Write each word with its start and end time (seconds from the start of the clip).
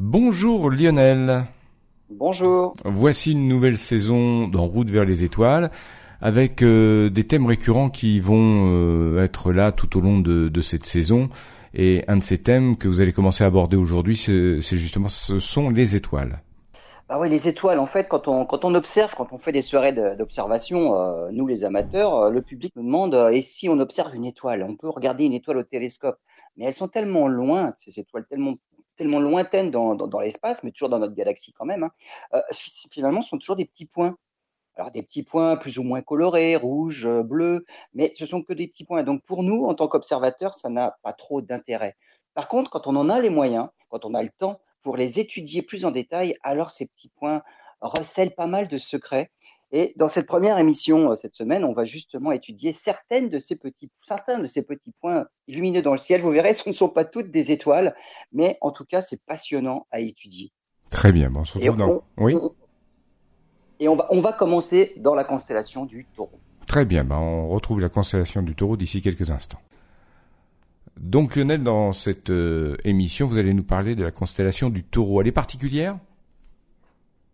Bonjour 0.00 0.70
Lionel. 0.70 1.46
Bonjour. 2.08 2.76
Voici 2.84 3.32
une 3.32 3.48
nouvelle 3.48 3.76
saison 3.76 4.46
d'En 4.46 4.64
route 4.64 4.88
vers 4.90 5.04
les 5.04 5.24
étoiles 5.24 5.72
avec 6.20 6.62
euh, 6.62 7.10
des 7.10 7.24
thèmes 7.24 7.46
récurrents 7.46 7.90
qui 7.90 8.20
vont 8.20 8.68
euh, 8.70 9.24
être 9.24 9.50
là 9.50 9.72
tout 9.72 9.98
au 9.98 10.00
long 10.00 10.20
de, 10.20 10.48
de, 10.48 10.60
cette 10.60 10.86
saison. 10.86 11.30
Et 11.74 12.04
un 12.06 12.18
de 12.18 12.22
ces 12.22 12.38
thèmes 12.38 12.76
que 12.76 12.86
vous 12.86 13.00
allez 13.00 13.12
commencer 13.12 13.42
à 13.42 13.48
aborder 13.48 13.76
aujourd'hui, 13.76 14.16
c'est 14.16 14.76
justement, 14.76 15.08
ce 15.08 15.40
sont 15.40 15.68
les 15.68 15.96
étoiles. 15.96 16.42
Ah 17.08 17.18
oui, 17.18 17.28
les 17.28 17.48
étoiles, 17.48 17.80
en 17.80 17.86
fait, 17.86 18.06
quand 18.06 18.28
on, 18.28 18.46
quand 18.46 18.64
on 18.64 18.76
observe, 18.76 19.12
quand 19.16 19.32
on 19.32 19.38
fait 19.38 19.50
des 19.50 19.62
soirées 19.62 19.92
d'observation, 19.92 20.96
euh, 20.96 21.28
nous 21.32 21.48
les 21.48 21.64
amateurs, 21.64 22.30
le 22.30 22.40
public 22.40 22.72
nous 22.76 22.84
demande 22.84 23.16
et 23.32 23.40
si 23.40 23.68
on 23.68 23.80
observe 23.80 24.14
une 24.14 24.26
étoile? 24.26 24.62
On 24.62 24.76
peut 24.76 24.90
regarder 24.90 25.24
une 25.24 25.32
étoile 25.32 25.56
au 25.56 25.64
télescope, 25.64 26.20
mais 26.56 26.66
elles 26.66 26.74
sont 26.74 26.86
tellement 26.86 27.26
loin, 27.26 27.72
ces 27.74 27.98
étoiles 27.98 28.26
tellement 28.30 28.54
tellement 28.98 29.20
lointaines 29.20 29.70
dans, 29.70 30.20
l'espace, 30.20 30.62
mais 30.62 30.72
toujours 30.72 30.90
dans 30.90 30.98
notre 30.98 31.14
galaxie 31.14 31.52
quand 31.52 31.64
même. 31.64 31.88
Hein, 32.32 32.42
finalement, 32.92 33.22
ce 33.22 33.30
sont 33.30 33.38
toujours 33.38 33.56
des 33.56 33.64
petits 33.64 33.86
points. 33.86 34.16
Alors 34.76 34.92
des 34.92 35.02
petits 35.02 35.24
points 35.24 35.56
plus 35.56 35.78
ou 35.78 35.82
moins 35.82 36.02
colorés, 36.02 36.54
rouges, 36.54 37.08
bleus, 37.24 37.64
mais 37.94 38.12
ce 38.14 38.26
sont 38.26 38.42
que 38.42 38.52
des 38.52 38.68
petits 38.68 38.84
points. 38.84 39.02
Donc 39.02 39.24
pour 39.24 39.42
nous, 39.42 39.64
en 39.64 39.74
tant 39.74 39.88
qu'observateurs, 39.88 40.54
ça 40.54 40.68
n'a 40.68 40.96
pas 41.02 41.12
trop 41.12 41.40
d'intérêt. 41.40 41.96
Par 42.34 42.46
contre, 42.46 42.70
quand 42.70 42.86
on 42.86 42.94
en 42.94 43.08
a 43.08 43.20
les 43.20 43.30
moyens, 43.30 43.68
quand 43.88 44.04
on 44.04 44.14
a 44.14 44.22
le 44.22 44.30
temps, 44.38 44.60
pour 44.82 44.96
les 44.96 45.18
étudier 45.18 45.62
plus 45.62 45.84
en 45.84 45.90
détail, 45.90 46.36
alors 46.42 46.70
ces 46.70 46.86
petits 46.86 47.08
points 47.08 47.42
recèlent 47.80 48.34
pas 48.34 48.46
mal 48.46 48.68
de 48.68 48.78
secrets. 48.78 49.30
Et 49.70 49.92
dans 49.96 50.08
cette 50.08 50.26
première 50.26 50.58
émission 50.58 51.12
euh, 51.12 51.14
cette 51.14 51.34
semaine, 51.34 51.64
on 51.64 51.72
va 51.72 51.84
justement 51.84 52.32
étudier 52.32 52.72
certaines 52.72 53.28
de 53.28 53.38
ces 53.38 53.54
petits, 53.56 53.90
certains 54.06 54.38
de 54.38 54.48
ces 54.48 54.62
petits 54.62 54.92
points 55.00 55.26
lumineux 55.46 55.82
dans 55.82 55.92
le 55.92 55.98
ciel. 55.98 56.22
Vous 56.22 56.30
verrez, 56.30 56.54
ce 56.54 56.68
ne 56.68 56.74
sont 56.74 56.88
pas 56.88 57.04
toutes 57.04 57.30
des 57.30 57.52
étoiles, 57.52 57.94
mais 58.32 58.56
en 58.62 58.70
tout 58.70 58.84
cas, 58.84 59.02
c'est 59.02 59.20
passionnant 59.24 59.86
à 59.90 60.00
étudier. 60.00 60.52
Très 60.90 61.12
bien. 61.12 61.30
Bon, 61.30 61.40
on 61.40 61.44
se 61.44 61.58
retrouve 61.58 61.76
dans. 61.76 62.02
oui. 62.16 62.34
et 63.78 63.88
on 63.88 63.96
va, 63.96 64.06
on 64.10 64.22
va 64.22 64.32
commencer 64.32 64.94
dans 64.96 65.14
la 65.14 65.24
constellation 65.24 65.84
du 65.84 66.06
Taureau. 66.16 66.40
Très 66.66 66.86
bien. 66.86 67.04
Ben, 67.04 67.16
on 67.16 67.48
retrouve 67.48 67.80
la 67.80 67.90
constellation 67.90 68.42
du 68.42 68.54
Taureau 68.54 68.76
d'ici 68.76 69.02
quelques 69.02 69.30
instants. 69.30 69.60
Donc 70.98 71.36
Lionel, 71.36 71.62
dans 71.62 71.92
cette 71.92 72.30
euh, 72.30 72.76
émission, 72.84 73.26
vous 73.26 73.38
allez 73.38 73.54
nous 73.54 73.62
parler 73.62 73.94
de 73.94 74.02
la 74.02 74.10
constellation 74.10 74.68
du 74.68 74.82
taureau. 74.82 75.20
Elle 75.20 75.28
est 75.28 75.32
particulière? 75.32 75.96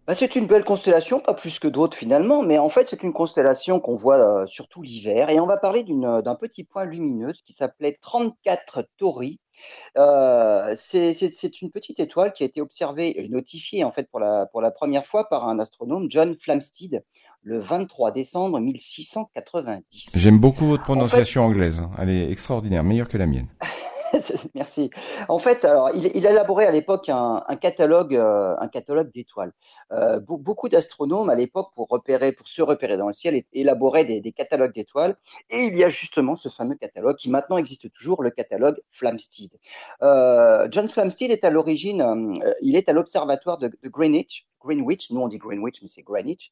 Bah, 0.06 0.14
C'est 0.14 0.36
une 0.36 0.46
belle 0.46 0.64
constellation, 0.64 1.20
pas 1.20 1.34
plus 1.34 1.58
que 1.58 1.68
d'autres 1.68 1.96
finalement, 1.96 2.42
mais 2.42 2.58
en 2.58 2.68
fait 2.68 2.88
c'est 2.88 3.02
une 3.02 3.12
constellation 3.12 3.80
qu'on 3.80 3.96
voit 3.96 4.18
euh, 4.18 4.46
surtout 4.46 4.82
l'hiver. 4.82 5.30
Et 5.30 5.40
on 5.40 5.46
va 5.46 5.56
parler 5.56 5.84
d'un 5.84 6.34
petit 6.34 6.64
point 6.64 6.84
lumineux 6.84 7.32
qui 7.46 7.52
s'appelait 7.52 7.98
34 8.00 8.88
Tauri. 8.98 9.40
Euh, 9.96 10.74
c'est 10.76 11.62
une 11.62 11.70
petite 11.70 12.00
étoile 12.00 12.32
qui 12.32 12.42
a 12.42 12.46
été 12.46 12.60
observée 12.60 13.24
et 13.24 13.28
notifiée 13.28 13.84
en 13.84 13.92
fait 13.92 14.08
pour 14.10 14.20
la, 14.20 14.46
pour 14.46 14.60
la 14.60 14.70
première 14.70 15.06
fois 15.06 15.28
par 15.28 15.48
un 15.48 15.58
astronome, 15.58 16.06
John 16.10 16.36
Flamsteed, 16.38 17.02
le 17.42 17.60
23 17.60 18.10
décembre 18.10 18.58
1690. 18.60 20.10
J'aime 20.14 20.38
beaucoup 20.38 20.66
votre 20.66 20.82
prononciation 20.82 21.44
anglaise. 21.44 21.80
Hein. 21.80 21.90
Elle 21.98 22.10
est 22.10 22.30
extraordinaire, 22.30 22.82
meilleure 22.82 23.08
que 23.08 23.18
la 23.18 23.26
mienne. 23.26 23.48
Merci. 24.54 24.90
En 25.28 25.38
fait, 25.38 25.64
alors, 25.64 25.90
il, 25.94 26.06
élaboré 26.06 26.66
à 26.66 26.70
l'époque 26.70 27.08
un, 27.08 27.42
catalogue, 27.60 28.14
euh, 28.14 28.54
un 28.58 28.68
catalogue 28.68 29.12
d'étoiles. 29.12 29.52
Euh, 29.92 30.20
beaucoup 30.20 30.68
d'astronomes 30.68 31.30
à 31.30 31.34
l'époque, 31.34 31.70
pour 31.74 31.88
repérer, 31.88 32.32
pour 32.32 32.48
se 32.48 32.62
repérer 32.62 32.96
dans 32.96 33.06
le 33.06 33.12
ciel, 33.12 33.42
élaboraient 33.52 34.04
des, 34.04 34.32
catalogues 34.32 34.74
d'étoiles. 34.74 35.16
Et 35.50 35.64
il 35.64 35.76
y 35.76 35.84
a 35.84 35.88
justement 35.88 36.36
ce 36.36 36.48
fameux 36.48 36.74
catalogue 36.76 37.16
qui 37.16 37.30
maintenant 37.30 37.58
existe 37.58 37.92
toujours, 37.92 38.22
le 38.22 38.30
catalogue 38.30 38.80
Flamsteed. 38.90 39.52
Euh, 40.02 40.68
John 40.70 40.88
Flamsteed 40.88 41.30
est 41.30 41.44
à 41.44 41.50
l'origine, 41.50 42.40
il 42.60 42.76
est 42.76 42.88
à 42.88 42.92
l'observatoire 42.92 43.58
de, 43.58 43.70
Greenwich. 43.84 44.46
Greenwich, 44.60 45.10
nous 45.10 45.20
on 45.20 45.28
dit 45.28 45.38
Greenwich, 45.38 45.82
mais 45.82 45.88
c'est 45.88 46.02
Greenwich. 46.02 46.50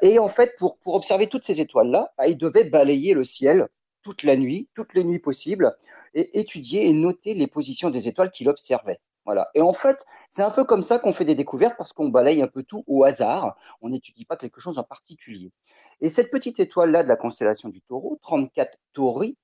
Et 0.00 0.18
en 0.18 0.28
fait, 0.28 0.54
pour, 0.58 0.78
pour 0.78 0.94
observer 0.94 1.28
toutes 1.28 1.44
ces 1.44 1.60
étoiles-là, 1.60 2.12
bah, 2.16 2.26
il 2.28 2.38
devait 2.38 2.64
balayer 2.64 3.12
le 3.12 3.24
ciel 3.24 3.68
toute 4.06 4.22
la 4.22 4.36
nuit, 4.36 4.68
toutes 4.76 4.94
les 4.94 5.02
nuits 5.02 5.18
possibles, 5.18 5.76
et 6.16 6.40
étudier 6.40 6.86
et 6.86 6.92
noter 6.92 7.34
les 7.34 7.46
positions 7.46 7.90
des 7.90 8.08
étoiles 8.08 8.32
qu'il 8.32 8.48
observait. 8.48 8.98
Voilà. 9.26 9.50
Et 9.54 9.60
en 9.60 9.72
fait, 9.72 10.04
c'est 10.30 10.42
un 10.42 10.50
peu 10.50 10.64
comme 10.64 10.82
ça 10.82 10.98
qu'on 10.98 11.12
fait 11.12 11.24
des 11.24 11.34
découvertes 11.34 11.74
parce 11.76 11.92
qu'on 11.92 12.08
balaye 12.08 12.42
un 12.42 12.48
peu 12.48 12.62
tout 12.62 12.84
au 12.86 13.04
hasard. 13.04 13.56
On 13.82 13.90
n'étudie 13.90 14.24
pas 14.24 14.36
quelque 14.36 14.60
chose 14.60 14.78
en 14.78 14.84
particulier. 14.84 15.52
Et 16.00 16.08
cette 16.08 16.30
petite 16.30 16.58
étoile-là 16.58 17.02
de 17.02 17.08
la 17.08 17.16
constellation 17.16 17.68
du 17.68 17.82
taureau, 17.82 18.18
34 18.22 18.78
Tauri, 18.94 19.36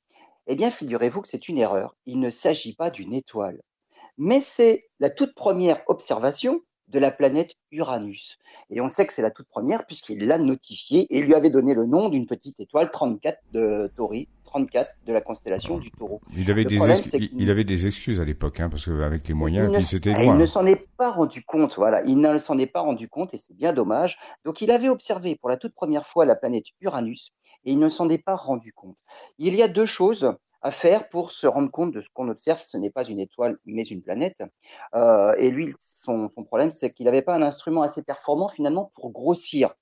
eh 0.47 0.55
bien, 0.55 0.71
figurez-vous 0.71 1.23
que 1.23 1.29
c'est 1.29 1.49
une 1.49 1.59
erreur. 1.59 1.95
Il 2.07 2.21
ne 2.21 2.31
s'agit 2.31 2.75
pas 2.75 2.91
d'une 2.91 3.13
étoile. 3.13 3.61
Mais 4.19 4.41
c'est 4.41 4.89
la 4.99 5.11
toute 5.11 5.35
première 5.35 5.83
observation 5.89 6.61
de 6.89 6.99
la 6.99 7.11
planète 7.11 7.53
Uranus. 7.71 8.39
Et 8.71 8.81
on 8.81 8.89
sait 8.89 9.07
que 9.07 9.13
c'est 9.13 9.23
la 9.23 9.31
toute 9.31 9.49
première 9.49 9.87
puisqu'il 9.87 10.27
l'a 10.27 10.39
notifiée 10.39 11.07
et 11.11 11.23
lui 11.23 11.35
avait 11.35 11.51
donné 11.51 11.75
le 11.75 11.87
nom 11.87 12.09
d'une 12.09 12.27
petite 12.27 12.61
étoile 12.61 12.91
34 12.91 13.39
de 13.53 13.91
Tauri, 13.97 14.29
34 14.53 14.91
de 15.07 15.13
la 15.13 15.21
constellation 15.23 15.79
du 15.79 15.91
taureau. 15.91 16.21
Il 16.37 16.51
avait, 16.51 16.65
des, 16.65 16.77
il 17.33 17.51
avait 17.51 17.65
des 17.65 17.87
excuses 17.87 18.21
à 18.21 18.25
l'époque, 18.25 18.61
hein, 18.61 18.69
parce 18.69 18.85
qu'avec 18.85 19.27
les 19.27 19.35
moyens, 19.35 19.73
puis 19.73 19.85
c'était 19.85 20.13
loin. 20.13 20.35
Il 20.35 20.39
ne 20.39 20.47
s'en 20.47 20.67
est 20.67 20.87
pas 20.99 21.11
rendu 21.11 21.43
compte, 21.43 21.75
voilà. 21.77 22.03
Il 22.05 22.21
ne 22.21 22.39
s'en 22.39 22.59
est 22.59 22.67
pas 22.67 22.81
rendu 22.81 23.09
compte 23.09 23.33
et 23.33 23.39
c'est 23.39 23.57
bien 23.57 23.73
dommage. 23.73 24.19
Donc 24.45 24.61
il 24.61 24.71
avait 24.71 24.91
observé 24.91 25.37
pour 25.37 25.49
la 25.49 25.57
toute 25.57 25.75
première 25.75 26.07
fois 26.07 26.27
la 26.27 26.37
planète 26.37 26.67
Uranus 26.81 27.33
et 27.65 27.73
il 27.73 27.79
ne 27.79 27.89
s'en 27.89 28.09
est 28.11 28.23
pas 28.23 28.37
rendu 28.37 28.73
compte. 28.75 28.97
Il 29.39 29.55
y 29.55 29.63
a 29.63 29.69
deux 29.69 29.87
choses 29.87 30.35
à 30.61 30.71
faire 30.71 31.09
pour 31.09 31.33
se 31.33 31.47
rendre 31.47 31.71
compte 31.71 31.93
de 31.93 32.03
ce 32.03 32.09
qu'on 32.13 32.29
observe. 32.29 32.61
Ce 32.61 32.77
n'est 32.77 32.91
pas 32.91 33.05
une 33.05 33.21
étoile, 33.21 33.57
mais 33.65 33.85
une 33.85 34.03
planète. 34.03 34.43
Euh, 34.95 35.35
et 35.39 35.51
lui, 35.51 35.75
son, 35.81 36.31
son 36.35 36.45
problème, 36.45 36.73
c'est 36.73 36.93
qu'il 36.93 37.07
n'avait 37.07 37.23
pas 37.23 37.35
un 37.35 37.43
instrument 37.43 37.83
assez 37.83 38.03
performant 38.03 38.49
finalement 38.49 38.93
pour 38.95 39.11
grossir. 39.11 39.75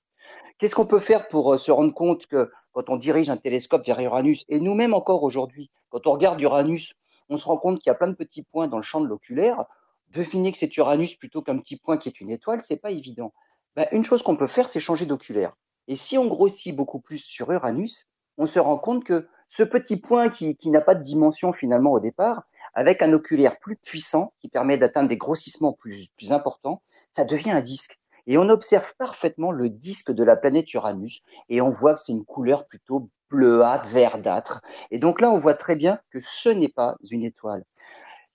Qu'est-ce 0.57 0.75
qu'on 0.75 0.85
peut 0.85 0.99
faire 0.99 1.27
pour 1.27 1.53
euh, 1.53 1.57
se 1.57 1.71
rendre 1.71 1.93
compte 1.93 2.25
que 2.27 2.49
quand 2.73 2.89
on 2.89 2.97
dirige 2.97 3.29
un 3.29 3.37
télescope 3.37 3.85
vers 3.85 3.99
Uranus, 3.99 4.45
et 4.49 4.59
nous-mêmes 4.59 4.93
encore 4.93 5.23
aujourd'hui, 5.23 5.69
quand 5.89 6.07
on 6.07 6.11
regarde 6.13 6.39
Uranus, 6.41 6.93
on 7.29 7.37
se 7.37 7.45
rend 7.45 7.57
compte 7.57 7.79
qu'il 7.79 7.89
y 7.89 7.91
a 7.91 7.95
plein 7.95 8.07
de 8.07 8.15
petits 8.15 8.43
points 8.43 8.67
dans 8.67 8.77
le 8.77 8.83
champ 8.83 9.01
de 9.01 9.07
l'oculaire. 9.07 9.65
Deviner 10.09 10.51
que 10.51 10.57
c'est 10.57 10.75
Uranus 10.77 11.15
plutôt 11.15 11.41
qu'un 11.41 11.57
petit 11.57 11.77
point 11.77 11.97
qui 11.97 12.09
est 12.09 12.19
une 12.19 12.29
étoile, 12.29 12.61
c'est 12.61 12.81
pas 12.81 12.91
évident. 12.91 13.33
Ben, 13.75 13.87
une 13.91 14.03
chose 14.03 14.21
qu'on 14.21 14.35
peut 14.35 14.47
faire, 14.47 14.67
c'est 14.67 14.81
changer 14.81 15.05
d'oculaire. 15.05 15.55
Et 15.87 15.95
si 15.95 16.17
on 16.17 16.27
grossit 16.27 16.75
beaucoup 16.75 16.99
plus 16.99 17.19
sur 17.19 17.51
Uranus, 17.51 18.07
on 18.37 18.47
se 18.47 18.59
rend 18.59 18.77
compte 18.77 19.03
que 19.05 19.27
ce 19.49 19.63
petit 19.63 19.97
point 19.97 20.29
qui, 20.29 20.55
qui 20.57 20.69
n'a 20.69 20.81
pas 20.81 20.95
de 20.95 21.03
dimension 21.03 21.53
finalement 21.53 21.91
au 21.91 21.99
départ, 21.99 22.43
avec 22.73 23.01
un 23.01 23.13
oculaire 23.13 23.59
plus 23.59 23.75
puissant 23.77 24.33
qui 24.39 24.49
permet 24.49 24.77
d'atteindre 24.77 25.09
des 25.09 25.17
grossissements 25.17 25.73
plus, 25.73 26.07
plus 26.17 26.31
importants, 26.31 26.81
ça 27.11 27.25
devient 27.25 27.51
un 27.51 27.61
disque. 27.61 28.00
Et 28.27 28.37
on 28.37 28.49
observe 28.49 28.93
parfaitement 28.97 29.51
le 29.51 29.69
disque 29.69 30.11
de 30.11 30.23
la 30.23 30.35
planète 30.35 30.73
Uranus 30.73 31.21
et 31.49 31.61
on 31.61 31.69
voit 31.69 31.95
que 31.95 31.99
c'est 31.99 32.11
une 32.11 32.25
couleur 32.25 32.67
plutôt 32.67 33.09
bleuâtre, 33.29 33.87
verdâtre. 33.89 34.61
Et 34.91 34.99
donc 34.99 35.21
là, 35.21 35.31
on 35.31 35.37
voit 35.37 35.53
très 35.53 35.75
bien 35.75 35.99
que 36.11 36.19
ce 36.21 36.49
n'est 36.49 36.69
pas 36.69 36.97
une 37.09 37.23
étoile. 37.23 37.63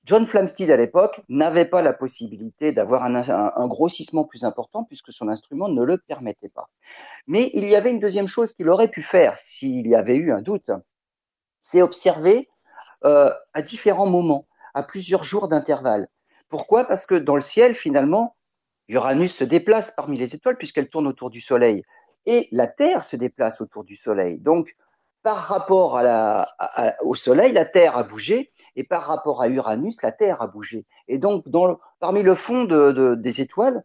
John 0.04 0.24
Flamsteed 0.24 0.70
à 0.70 0.76
l'époque 0.76 1.20
n'avait 1.28 1.64
pas 1.64 1.82
la 1.82 1.92
possibilité 1.92 2.70
d'avoir 2.70 3.02
un, 3.02 3.16
un, 3.16 3.52
un, 3.56 3.66
grossissement 3.66 4.24
plus 4.24 4.44
important 4.44 4.84
puisque 4.84 5.12
son 5.12 5.28
instrument 5.28 5.68
ne 5.68 5.82
le 5.82 5.98
permettait 5.98 6.48
pas. 6.48 6.68
Mais 7.26 7.50
il 7.54 7.66
y 7.68 7.74
avait 7.74 7.90
une 7.90 7.98
deuxième 7.98 8.28
chose 8.28 8.52
qu'il 8.52 8.68
aurait 8.68 8.88
pu 8.88 9.02
faire 9.02 9.36
s'il 9.40 9.88
y 9.88 9.96
avait 9.96 10.14
eu 10.14 10.30
un 10.32 10.42
doute, 10.42 10.70
c'est 11.60 11.82
observer 11.82 12.48
euh, 13.04 13.32
à 13.52 13.62
différents 13.62 14.06
moments, 14.06 14.46
à 14.74 14.84
plusieurs 14.84 15.24
jours 15.24 15.48
d'intervalle. 15.48 16.08
Pourquoi? 16.48 16.84
Parce 16.84 17.06
que 17.06 17.16
dans 17.16 17.34
le 17.34 17.42
ciel, 17.42 17.74
finalement, 17.74 18.35
Uranus 18.88 19.34
se 19.34 19.44
déplace 19.44 19.90
parmi 19.90 20.18
les 20.18 20.34
étoiles 20.34 20.56
puisqu'elle 20.56 20.88
tourne 20.88 21.06
autour 21.06 21.30
du 21.30 21.40
Soleil. 21.40 21.82
Et 22.26 22.48
la 22.52 22.66
Terre 22.66 23.04
se 23.04 23.16
déplace 23.16 23.60
autour 23.60 23.84
du 23.84 23.96
Soleil. 23.96 24.38
Donc, 24.38 24.76
par 25.22 25.38
rapport 25.38 26.00
au 27.02 27.14
Soleil, 27.14 27.52
la 27.52 27.64
Terre 27.64 27.96
a 27.96 28.04
bougé, 28.04 28.52
et 28.76 28.84
par 28.84 29.04
rapport 29.04 29.42
à 29.42 29.48
Uranus, 29.48 30.00
la 30.02 30.12
Terre 30.12 30.40
a 30.40 30.46
bougé. 30.46 30.86
Et 31.08 31.18
donc, 31.18 31.44
parmi 31.98 32.22
le 32.22 32.34
fond 32.34 32.64
de, 32.64 32.92
de, 32.92 33.14
des 33.16 33.40
étoiles, 33.40 33.82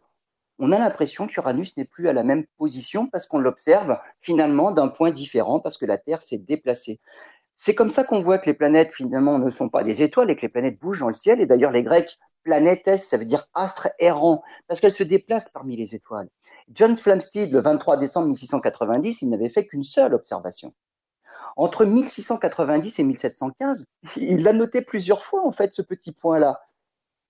on 0.58 0.70
a 0.70 0.78
l'impression 0.78 1.26
qu'Uranus 1.26 1.76
n'est 1.76 1.84
plus 1.84 2.08
à 2.08 2.12
la 2.12 2.22
même 2.22 2.44
position 2.58 3.08
parce 3.08 3.26
qu'on 3.26 3.38
l'observe 3.38 3.98
finalement 4.20 4.70
d'un 4.70 4.88
point 4.88 5.10
différent, 5.10 5.58
parce 5.58 5.78
que 5.78 5.86
la 5.86 5.98
Terre 5.98 6.22
s'est 6.22 6.38
déplacée. 6.38 7.00
C'est 7.56 7.74
comme 7.74 7.90
ça 7.90 8.04
qu'on 8.04 8.22
voit 8.22 8.38
que 8.38 8.46
les 8.46 8.54
planètes 8.54 8.92
finalement 8.92 9.38
ne 9.38 9.50
sont 9.50 9.68
pas 9.68 9.82
des 9.82 10.02
étoiles 10.02 10.30
et 10.30 10.36
que 10.36 10.42
les 10.42 10.48
planètes 10.48 10.78
bougent 10.78 11.00
dans 11.00 11.08
le 11.08 11.14
ciel. 11.14 11.40
Et 11.40 11.46
d'ailleurs, 11.46 11.72
les 11.72 11.82
Grecs 11.82 12.18
planétes, 12.42 12.98
ça 12.98 13.16
veut 13.16 13.24
dire 13.24 13.48
astre 13.54 13.90
errant, 13.98 14.42
parce 14.68 14.80
qu'elles 14.80 14.92
se 14.92 15.04
déplacent 15.04 15.48
parmi 15.48 15.76
les 15.76 15.94
étoiles. 15.94 16.28
John 16.72 16.96
Flamsteed, 16.96 17.52
le 17.52 17.60
23 17.60 17.96
décembre 17.96 18.28
1690, 18.28 19.22
il 19.22 19.30
n'avait 19.30 19.48
fait 19.48 19.66
qu'une 19.66 19.84
seule 19.84 20.14
observation. 20.14 20.72
Entre 21.56 21.84
1690 21.84 22.98
et 22.98 23.04
1715, 23.04 23.86
il 24.16 24.42
l'a 24.42 24.52
noté 24.52 24.80
plusieurs 24.80 25.24
fois, 25.24 25.46
en 25.46 25.52
fait, 25.52 25.74
ce 25.74 25.82
petit 25.82 26.12
point-là, 26.12 26.60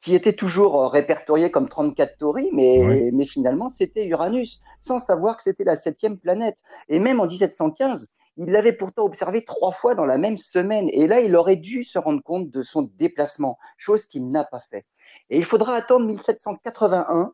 qui 0.00 0.14
était 0.14 0.32
toujours 0.32 0.91
répertorié 0.91 1.50
comme 1.50 1.69
34 1.69 2.19
Tauri, 2.19 2.50
mais, 2.53 2.85
oui. 2.85 3.11
mais 3.12 3.26
finalement, 3.26 3.69
c'était 3.69 4.06
Uranus, 4.06 4.61
sans 4.81 4.99
savoir 4.99 5.37
que 5.37 5.44
c'était 5.44 5.65
la 5.65 5.76
septième 5.76 6.19
planète. 6.19 6.58
Et 6.88 6.99
même 6.99 7.20
en 7.20 7.26
1715, 7.26 8.08
il 8.37 8.50
l'avait 8.50 8.73
pourtant 8.73 9.05
observé 9.05 9.44
trois 9.44 9.73
fois 9.73 9.94
dans 9.94 10.06
la 10.06 10.19
même 10.19 10.37
semaine. 10.37 10.88
Et 10.93 11.06
là, 11.06 11.20
il 11.20 11.37
aurait 11.37 11.56
dû 11.56 11.85
se 11.85 11.99
rendre 11.99 12.23
compte 12.23 12.50
de 12.50 12.62
son 12.62 12.82
déplacement, 12.82 13.58
chose 13.76 14.06
qu'il 14.06 14.31
n'a 14.31 14.44
pas 14.44 14.62
fait. 14.70 14.87
Et 15.31 15.38
il 15.38 15.44
faudra 15.44 15.75
attendre 15.75 16.06
1781, 16.06 17.32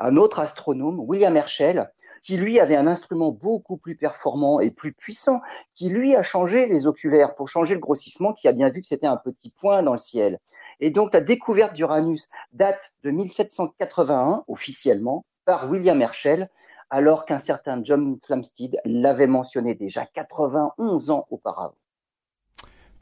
un 0.00 0.16
autre 0.16 0.38
astronome, 0.38 1.00
William 1.00 1.36
Herschel, 1.36 1.90
qui 2.22 2.36
lui 2.36 2.60
avait 2.60 2.76
un 2.76 2.86
instrument 2.86 3.32
beaucoup 3.32 3.76
plus 3.76 3.96
performant 3.96 4.60
et 4.60 4.70
plus 4.70 4.92
puissant, 4.92 5.40
qui 5.74 5.88
lui 5.88 6.14
a 6.14 6.22
changé 6.22 6.66
les 6.66 6.86
oculaires 6.86 7.34
pour 7.34 7.48
changer 7.48 7.74
le 7.74 7.80
grossissement, 7.80 8.32
qui 8.32 8.48
a 8.48 8.52
bien 8.52 8.68
vu 8.68 8.82
que 8.82 8.88
c'était 8.88 9.06
un 9.06 9.16
petit 9.16 9.50
point 9.50 9.82
dans 9.82 9.92
le 9.92 9.98
ciel. 9.98 10.38
Et 10.80 10.90
donc 10.90 11.12
la 11.12 11.20
découverte 11.20 11.74
d'Uranus 11.74 12.28
date 12.52 12.92
de 13.02 13.10
1781 13.10 14.44
officiellement 14.46 15.24
par 15.44 15.70
William 15.70 16.00
Herschel, 16.00 16.48
alors 16.90 17.24
qu'un 17.26 17.38
certain 17.38 17.82
John 17.82 18.18
Flamsteed 18.24 18.80
l'avait 18.84 19.26
mentionné 19.26 19.74
déjà 19.74 20.06
91 20.06 21.10
ans 21.10 21.26
auparavant. 21.30 21.74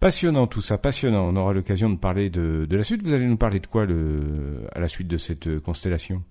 Passionnant 0.00 0.46
tout 0.46 0.60
ça, 0.60 0.78
passionnant. 0.78 1.25
On 1.25 1.37
aura 1.37 1.52
l'occasion 1.52 1.88
de 1.88 1.96
parler 1.96 2.28
de, 2.28 2.66
de, 2.66 2.76
la 2.76 2.84
suite. 2.84 3.02
Vous 3.02 3.12
allez 3.12 3.26
nous 3.26 3.38
parler 3.38 3.60
de 3.60 3.66
quoi 3.66 3.87
le, 3.87 4.66
à 4.75 4.81
la 4.81 4.88
suite 4.88 5.08
de 5.08 5.16
cette 5.16 5.58
constellation? 5.60 6.22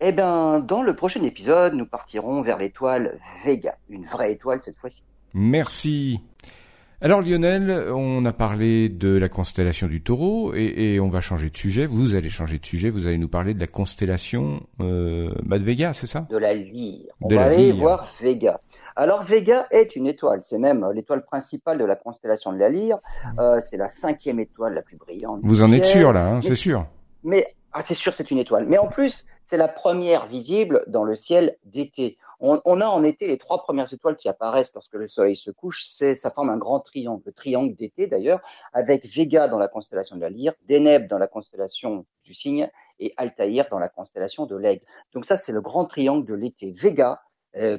Eh 0.00 0.12
bien, 0.12 0.58
dans 0.60 0.82
le 0.82 0.94
prochain 0.94 1.22
épisode, 1.22 1.74
nous 1.74 1.86
partirons 1.86 2.42
vers 2.42 2.58
l'étoile 2.58 3.18
Vega, 3.44 3.76
une 3.88 4.04
vraie 4.04 4.32
étoile 4.32 4.60
cette 4.62 4.76
fois-ci. 4.76 5.02
Merci. 5.32 6.20
Alors 7.00 7.20
Lionel, 7.20 7.70
on 7.92 8.24
a 8.24 8.32
parlé 8.32 8.88
de 8.88 9.16
la 9.16 9.28
constellation 9.28 9.88
du 9.88 10.02
taureau 10.02 10.54
et, 10.54 10.94
et, 10.94 11.00
on 11.00 11.08
va 11.08 11.20
changer 11.20 11.50
de 11.50 11.56
sujet. 11.56 11.86
Vous 11.86 12.14
allez 12.14 12.30
changer 12.30 12.58
de 12.58 12.64
sujet, 12.64 12.88
vous 12.88 13.06
allez 13.06 13.18
nous 13.18 13.28
parler 13.28 13.52
de 13.52 13.60
la 13.60 13.66
constellation 13.66 14.62
euh, 14.80 15.30
bah, 15.42 15.58
de 15.58 15.64
Vega, 15.64 15.92
c'est 15.92 16.06
ça? 16.06 16.26
De 16.30 16.38
la 16.38 16.54
lyre. 16.54 17.12
On 17.20 17.28
va 17.28 17.44
aller 17.44 17.72
voir 17.72 18.12
Vega. 18.20 18.60
Alors 18.96 19.24
Vega 19.24 19.66
est 19.70 19.96
une 19.96 20.06
étoile, 20.06 20.40
c'est 20.44 20.58
même 20.58 20.88
l'étoile 20.92 21.24
principale 21.24 21.78
de 21.78 21.84
la 21.84 21.96
constellation 21.96 22.52
de 22.52 22.58
la 22.58 22.68
Lyre. 22.68 22.98
Mmh. 22.98 23.40
Euh, 23.40 23.60
c'est 23.60 23.76
la 23.76 23.88
cinquième 23.88 24.38
étoile 24.38 24.74
la 24.74 24.82
plus 24.82 24.96
brillante. 24.96 25.40
Vous 25.42 25.62
en 25.62 25.72
êtes 25.72 25.84
sûr 25.84 26.12
là, 26.12 26.26
hein, 26.26 26.40
c'est 26.42 26.56
sûr. 26.56 26.86
Mais 27.24 27.54
ah, 27.76 27.82
c'est 27.82 27.94
sûr, 27.94 28.14
c'est 28.14 28.30
une 28.30 28.38
étoile. 28.38 28.66
Mais 28.66 28.78
en 28.78 28.86
plus, 28.86 29.26
c'est 29.42 29.56
la 29.56 29.66
première 29.66 30.26
visible 30.26 30.84
dans 30.86 31.02
le 31.02 31.16
ciel 31.16 31.56
d'été. 31.64 32.18
On, 32.38 32.60
on, 32.64 32.80
a 32.80 32.86
en 32.86 33.02
été 33.02 33.26
les 33.26 33.36
trois 33.36 33.64
premières 33.64 33.92
étoiles 33.92 34.14
qui 34.14 34.28
apparaissent 34.28 34.72
lorsque 34.74 34.94
le 34.94 35.08
soleil 35.08 35.34
se 35.34 35.50
couche. 35.50 35.84
C'est, 35.84 36.14
ça 36.14 36.30
forme 36.30 36.50
un 36.50 36.56
grand 36.56 36.78
triangle, 36.78 37.22
le 37.26 37.32
triangle 37.32 37.74
d'été 37.74 38.06
d'ailleurs, 38.06 38.40
avec 38.72 39.12
Vega 39.12 39.48
dans 39.48 39.58
la 39.58 39.66
constellation 39.66 40.14
de 40.14 40.20
la 40.20 40.30
Lyre, 40.30 40.52
Deneb 40.68 41.08
dans 41.08 41.18
la 41.18 41.26
constellation 41.26 42.06
du 42.22 42.32
Cygne 42.32 42.70
et 43.00 43.12
Altaïr 43.16 43.66
dans 43.72 43.80
la 43.80 43.88
constellation 43.88 44.46
de 44.46 44.54
l'Aigle. 44.54 44.84
Donc 45.12 45.24
ça, 45.24 45.36
c'est 45.36 45.52
le 45.52 45.60
grand 45.60 45.84
triangle 45.84 46.24
de 46.26 46.34
l'été. 46.34 46.70
Vega, 46.70 47.12
euh, 47.12 47.33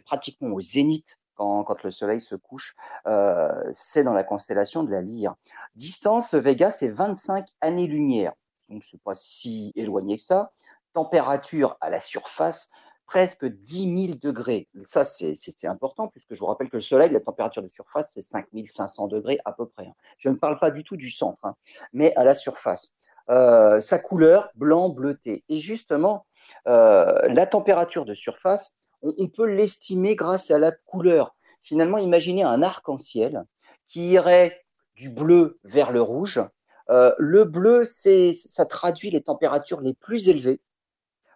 pratiquement 0.05 0.49
au 0.49 0.61
zénith 0.61 1.17
quand, 1.35 1.63
quand, 1.63 1.83
le 1.83 1.91
soleil 1.91 2.21
se 2.21 2.35
couche, 2.35 2.75
euh, 3.07 3.51
c'est 3.73 4.03
dans 4.03 4.13
la 4.13 4.23
constellation 4.23 4.83
de 4.83 4.91
la 4.91 5.01
Lyre. 5.01 5.35
Distance, 5.75 6.33
Vega, 6.33 6.71
c'est 6.71 6.87
25 6.87 7.47
années-lumière, 7.61 8.33
donc 8.69 8.83
c'est 8.89 9.01
pas 9.01 9.15
si 9.15 9.71
éloigné 9.75 10.17
que 10.17 10.23
ça. 10.23 10.51
Température 10.93 11.77
à 11.81 11.89
la 11.89 11.99
surface, 11.99 12.69
presque 13.05 13.45
10 13.45 14.07
000 14.07 14.19
degrés. 14.21 14.69
Ça, 14.81 15.03
c'est 15.03 15.35
important, 15.65 16.07
puisque 16.07 16.33
je 16.33 16.39
vous 16.39 16.45
rappelle 16.45 16.69
que 16.69 16.77
le 16.77 16.81
soleil, 16.81 17.11
la 17.11 17.19
température 17.19 17.61
de 17.61 17.67
surface, 17.67 18.11
c'est 18.13 18.21
5 18.21 18.47
500 18.67 19.07
degrés 19.07 19.39
à 19.45 19.51
peu 19.51 19.67
près. 19.67 19.91
Je 20.17 20.29
ne 20.29 20.35
parle 20.35 20.57
pas 20.57 20.71
du 20.71 20.83
tout 20.83 20.95
du 20.95 21.11
centre, 21.11 21.43
hein, 21.43 21.55
mais 21.93 22.15
à 22.15 22.23
la 22.23 22.33
surface. 22.33 22.91
Euh, 23.29 23.81
sa 23.81 23.99
couleur, 23.99 24.49
blanc, 24.55 24.89
bleuté. 24.89 25.43
Et 25.49 25.59
justement, 25.59 26.25
euh, 26.67 27.27
la 27.27 27.47
température 27.47 28.05
de 28.05 28.13
surface, 28.13 28.71
on, 29.17 29.27
peut 29.27 29.45
l'estimer 29.45 30.15
grâce 30.15 30.51
à 30.51 30.57
la 30.57 30.71
couleur. 30.71 31.35
Finalement, 31.63 31.97
imaginez 31.97 32.43
un 32.43 32.61
arc-en-ciel 32.61 33.45
qui 33.87 34.09
irait 34.11 34.63
du 34.95 35.09
bleu 35.09 35.59
vers 35.63 35.91
le 35.91 36.01
rouge. 36.01 36.41
Euh, 36.89 37.13
le 37.17 37.43
bleu, 37.43 37.83
ça 37.85 38.65
traduit 38.65 39.09
les 39.09 39.21
températures 39.21 39.81
les 39.81 39.93
plus 39.93 40.29
élevées 40.29 40.61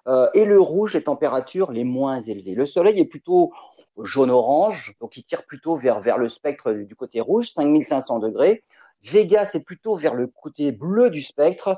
euh, 0.07 0.29
et 0.33 0.45
le 0.45 0.59
rouge, 0.59 0.93
les 0.93 1.03
températures 1.03 1.71
les 1.71 1.83
moins 1.83 2.21
élevées. 2.21 2.55
Le 2.55 2.65
soleil 2.65 2.99
est 2.99 3.05
plutôt 3.05 3.51
jaune-orange, 4.03 4.95
donc 5.01 5.17
il 5.17 5.23
tire 5.23 5.45
plutôt 5.45 5.75
vers, 5.75 5.99
vers 5.99 6.17
le 6.17 6.29
spectre 6.29 6.71
du 6.71 6.95
côté 6.95 7.19
rouge, 7.21 7.51
5500 7.51 8.19
degrés. 8.19 8.63
Vega, 9.03 9.45
c'est 9.45 9.59
plutôt 9.59 9.95
vers 9.95 10.13
le 10.13 10.27
côté 10.27 10.71
bleu 10.71 11.09
du 11.09 11.21
spectre, 11.21 11.77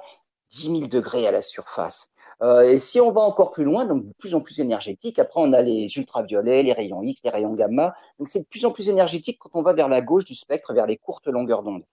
10 0.51 0.79
000 0.79 0.87
degrés 0.87 1.27
à 1.27 1.31
la 1.31 1.41
surface. 1.41 2.11
Euh, 2.41 2.61
et 2.63 2.79
si 2.79 2.99
on 2.99 3.11
va 3.11 3.21
encore 3.21 3.51
plus 3.51 3.63
loin, 3.63 3.85
donc 3.85 4.05
de 4.05 4.13
plus 4.13 4.33
en 4.33 4.41
plus 4.41 4.59
énergétique, 4.59 5.19
après 5.19 5.39
on 5.39 5.53
a 5.53 5.61
les 5.61 5.87
ultraviolets, 5.95 6.63
les 6.63 6.73
rayons 6.73 7.03
X, 7.03 7.21
les 7.23 7.29
rayons 7.29 7.53
gamma. 7.53 7.95
Donc 8.17 8.29
c'est 8.29 8.39
de 8.39 8.45
plus 8.45 8.65
en 8.65 8.71
plus 8.71 8.89
énergétique 8.89 9.37
quand 9.39 9.51
on 9.53 9.61
va 9.61 9.73
vers 9.73 9.89
la 9.89 10.01
gauche 10.01 10.25
du 10.25 10.33
spectre, 10.35 10.73
vers 10.73 10.87
les 10.87 10.97
courtes 10.97 11.27
longueurs 11.27 11.61
d'onde. 11.61 11.83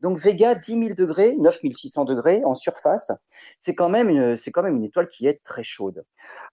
Donc 0.00 0.18
Vega, 0.18 0.54
10 0.54 0.72
000 0.72 0.94
degrés, 0.94 1.34
9600 1.36 2.04
degrés 2.04 2.42
en 2.44 2.54
surface, 2.54 3.10
c'est 3.58 3.74
quand 3.74 3.88
même 3.88 4.08
une, 4.08 4.36
c'est 4.36 4.52
quand 4.52 4.62
même 4.62 4.76
une 4.76 4.84
étoile 4.84 5.08
qui 5.08 5.26
est 5.26 5.42
très 5.44 5.64
chaude. 5.64 6.04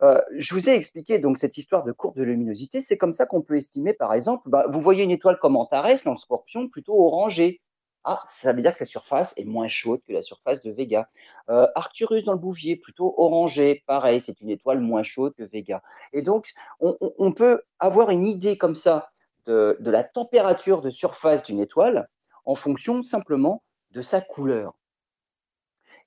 Euh, 0.02 0.20
je 0.36 0.54
vous 0.54 0.68
ai 0.68 0.74
expliqué 0.74 1.20
donc 1.20 1.38
cette 1.38 1.58
histoire 1.58 1.84
de 1.84 1.92
courbe 1.92 2.18
de 2.18 2.24
luminosité. 2.24 2.82
C'est 2.82 2.98
comme 2.98 3.14
ça 3.14 3.26
qu'on 3.26 3.42
peut 3.42 3.56
estimer, 3.56 3.94
par 3.94 4.14
exemple, 4.14 4.50
bah, 4.50 4.66
vous 4.70 4.82
voyez 4.82 5.04
une 5.04 5.12
étoile 5.12 5.38
comme 5.40 5.56
Antares 5.56 6.04
dans 6.04 6.14
le 6.14 6.18
Scorpion, 6.18 6.68
plutôt 6.68 7.00
orangée. 7.00 7.62
Ah, 8.08 8.22
ça 8.28 8.54
veut 8.54 8.62
dire 8.62 8.72
que 8.72 8.78
sa 8.78 8.86
surface 8.86 9.34
est 9.36 9.46
moins 9.46 9.68
chaude 9.68 10.00
que 10.08 10.14
la 10.14 10.22
surface 10.22 10.62
de 10.62 10.72
Vega. 10.72 11.10
Euh, 11.50 11.68
Arcturus 11.74 12.24
dans 12.24 12.34
le 12.34 12.38
Bouvier, 12.38 12.76
plutôt 12.76 13.16
orangé, 13.18 13.84
pareil, 13.88 14.22
c'est 14.22 14.40
une 14.42 14.52
étoile 14.52 14.80
moins 14.80 15.02
chaude 15.02 15.34
que 15.36 15.44
Vega. 15.44 15.82
Et 16.14 16.22
donc, 16.22 16.54
on, 16.80 17.32
peut 17.32 17.64
avoir 17.80 18.12
une 18.12 18.28
idée 18.28 18.58
comme 18.58 18.76
ça 18.76 19.10
de 19.48 19.76
la 19.80 20.04
température 20.04 20.82
de 20.82 20.92
surface 20.92 21.44
d'une 21.44 21.60
étoile 21.60 22.08
en 22.46 22.56
fonction 22.56 23.02
simplement 23.02 23.64
de 23.92 24.04
sa 24.04 24.22
couleur. 24.22 24.76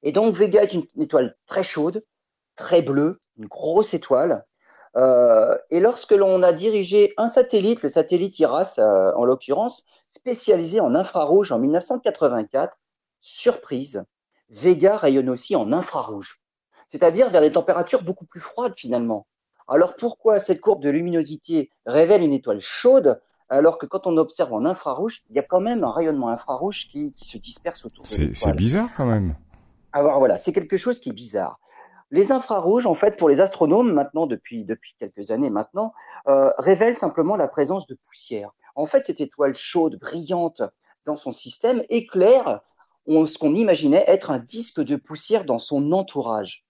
Et 0.03 0.13
donc, 0.13 0.35
Vega 0.35 0.63
est 0.63 0.73
une, 0.75 0.87
étoile 1.01 1.37
très 1.47 1.63
chaude, 1.65 2.05
très 2.55 2.83
bleue, 2.83 3.21
une 3.37 3.47
grosse 3.47 3.95
étoile. 3.95 4.45
Euh, 4.97 5.57
et 5.71 5.81
lorsque 5.81 6.13
l'on 6.13 6.43
a 6.43 6.53
dirigé 6.53 7.15
un 7.17 7.29
satellite, 7.29 7.83
le 7.83 7.89
satellite 7.89 8.39
IRAS 8.39 8.75
euh, 8.79 9.13
en 9.15 9.25
l'occurrence, 9.25 9.85
spécialisé 10.11 10.81
en 10.81 10.95
infrarouge 10.95 11.53
en 11.53 11.59
1984, 11.59 12.77
surprise, 13.21 14.05
Vega 14.51 14.97
rayonne 14.97 15.29
aussi 15.29 15.57
en 15.57 15.73
infrarouge, 15.73 16.41
c'est-à-dire 16.89 17.29
vers 17.31 17.43
des 17.43 17.53
températures 17.53 18.03
beaucoup 18.03 18.25
plus 18.25 18.41
froides 18.41 18.75
finalement. 18.77 19.27
Alors 19.69 19.95
pourquoi 19.97 20.41
cette 20.41 20.63
courbe 20.63 20.83
de 20.83 20.89
luminosité 20.89 21.71
révèle 21.85 22.23
une 22.23 22.33
étoile 22.33 22.63
chaude 22.63 23.21
alors 23.51 23.79
que 23.79 23.87
quand 23.87 24.07
on 24.07 24.17
observe 24.17 24.53
en 24.53 24.65
infrarouge, 24.65 25.23
il 25.31 25.37
y 25.37 25.39
a 25.39 25.43
quand 25.43 25.61
même 25.61 25.85
un 25.85 25.91
rayonnement 25.91 26.29
infrarouge 26.29 26.89
qui, 26.91 27.13
qui 27.15 27.27
se 27.27 27.39
disperse 27.39 27.85
autour 27.85 28.05
de 28.05 28.11
l'étoile. 28.11 28.35
C'est 28.35 28.57
bizarre 28.57 28.91
quand 28.97 29.07
même. 29.07 29.37
Alors 29.93 30.19
voilà, 30.19 30.37
c'est 30.39 30.53
quelque 30.53 30.77
chose 30.77 30.99
qui 31.01 31.11
est 31.11 31.15
bizarre. 31.15 31.59
Les 32.11 32.33
infrarouges, 32.33 32.87
en 32.87 32.95
fait, 32.95 33.17
pour 33.17 33.29
les 33.29 33.41
astronomes, 33.41 33.93
maintenant 33.93 34.27
depuis 34.27 34.67
quelques 34.99 35.31
années 35.31 35.51
maintenant, 35.51 35.93
euh, 36.27 36.51
révèlent 36.59 36.97
simplement 36.97 37.37
la 37.37 37.49
présence 37.49 37.87
de 37.87 37.99
poussière. 38.07 38.51
En 38.75 38.87
fait, 38.87 39.07
cette 39.07 39.21
étoile 39.21 39.55
chaude, 39.55 39.99
brillante 39.99 40.63
dans 41.05 41.17
son 41.17 41.33
système 41.33 41.83
éclaire 41.91 42.61
ce 43.09 43.39
qu'on 43.39 43.55
imaginait 43.55 44.05
être 44.07 44.31
un 44.31 44.39
disque 44.39 44.81
de 44.81 44.97
poussière 44.97 45.45
dans 45.45 45.59
son 45.59 45.93
entourage. 45.93 46.65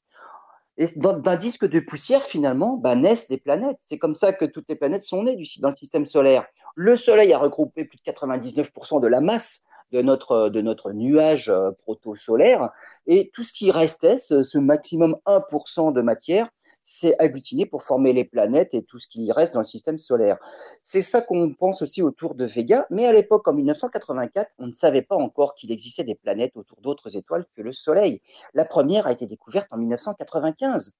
Et 0.76 0.88
d'un 0.94 1.36
disque 1.36 1.68
de 1.68 1.80
poussière, 1.80 2.22
finalement, 2.22 2.76
bah, 2.76 2.94
naissent 2.94 3.26
des 3.26 3.38
planètes. 3.38 3.78
C'est 3.80 3.98
comme 3.98 4.14
ça 4.14 4.32
que 4.32 4.44
toutes 4.44 4.68
les 4.68 4.76
planètes 4.76 5.02
sont 5.02 5.24
nées 5.24 5.36
dans 5.60 5.70
le 5.70 5.74
système 5.74 6.06
solaire. 6.06 6.46
Le 6.76 6.96
Soleil 6.96 7.32
a 7.32 7.38
regroupé 7.38 7.84
plus 7.84 7.98
de 7.98 8.02
99% 8.02 9.00
de 9.00 9.08
la 9.08 9.20
masse 9.20 9.62
de 9.92 10.02
notre, 10.02 10.92
nuage 10.92 11.48
euh, 11.48 11.70
proto-solaire, 11.82 12.70
et 13.06 13.30
tout 13.34 13.44
ce 13.44 13.52
qui 13.52 13.70
restait, 13.70 14.18
ce, 14.18 14.42
ce 14.42 14.58
maximum 14.58 15.16
1% 15.26 15.92
de 15.92 16.02
matière, 16.02 16.48
c'est 16.88 17.18
agglutiné 17.18 17.66
pour 17.66 17.82
former 17.82 18.12
les 18.12 18.24
planètes 18.24 18.72
et 18.72 18.82
tout 18.82 18.98
ce 18.98 19.06
qui 19.06 19.30
reste 19.30 19.52
dans 19.52 19.60
le 19.60 19.66
système 19.66 19.98
solaire. 19.98 20.38
C'est 20.82 21.02
ça 21.02 21.20
qu'on 21.20 21.52
pense 21.52 21.82
aussi 21.82 22.02
autour 22.02 22.34
de 22.34 22.46
Vega, 22.46 22.86
mais 22.90 23.06
à 23.06 23.12
l'époque, 23.12 23.46
en 23.46 23.52
1984, 23.52 24.50
on 24.58 24.66
ne 24.66 24.72
savait 24.72 25.02
pas 25.02 25.16
encore 25.16 25.54
qu'il 25.54 25.70
existait 25.70 26.04
des 26.04 26.14
planètes 26.14 26.56
autour 26.56 26.80
d'autres 26.80 27.14
étoiles 27.16 27.44
que 27.54 27.62
le 27.62 27.72
Soleil. 27.72 28.22
La 28.54 28.64
première 28.64 29.06
a 29.06 29.12
été 29.12 29.26
découverte 29.26 29.68
en 29.70 29.76
1995. 29.76 30.92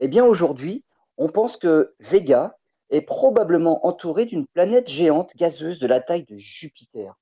Eh 0.00 0.08
bien, 0.08 0.24
aujourd'hui, 0.24 0.82
on 1.18 1.28
pense 1.28 1.58
que 1.58 1.94
Vega 2.00 2.56
est 2.90 3.02
probablement 3.02 3.86
entourée 3.86 4.26
d'une 4.26 4.46
planète 4.46 4.88
géante 4.88 5.36
gazeuse 5.36 5.78
de 5.78 5.86
la 5.86 6.00
taille 6.00 6.24
de 6.24 6.36
Jupiter. 6.36 7.14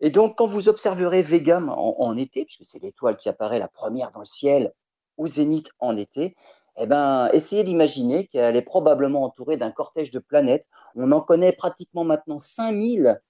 Et 0.00 0.10
donc, 0.10 0.36
quand 0.36 0.46
vous 0.46 0.68
observerez 0.68 1.22
Vega 1.22 1.60
en, 1.60 2.16
été, 2.16 2.44
puisque 2.44 2.64
c'est 2.64 2.82
l'étoile 2.82 3.16
qui 3.16 3.28
apparaît 3.28 3.58
la 3.58 3.68
première 3.68 4.10
dans 4.10 4.20
le 4.20 4.26
ciel 4.26 4.72
au 5.16 5.26
zénith 5.26 5.70
en 5.78 5.96
été, 5.96 6.36
eh 6.78 6.86
ben, 6.86 7.30
essayez 7.32 7.64
d'imaginer 7.64 8.26
qu'elle 8.26 8.56
est 8.56 8.62
probablement 8.62 9.22
entourée 9.22 9.56
d'un 9.56 9.70
cortège 9.70 10.10
de 10.10 10.18
planètes. 10.18 10.68
On 10.94 11.10
en 11.12 11.22
connaît 11.22 11.52
pratiquement 11.52 12.04
maintenant 12.04 12.38
5000 12.38 13.20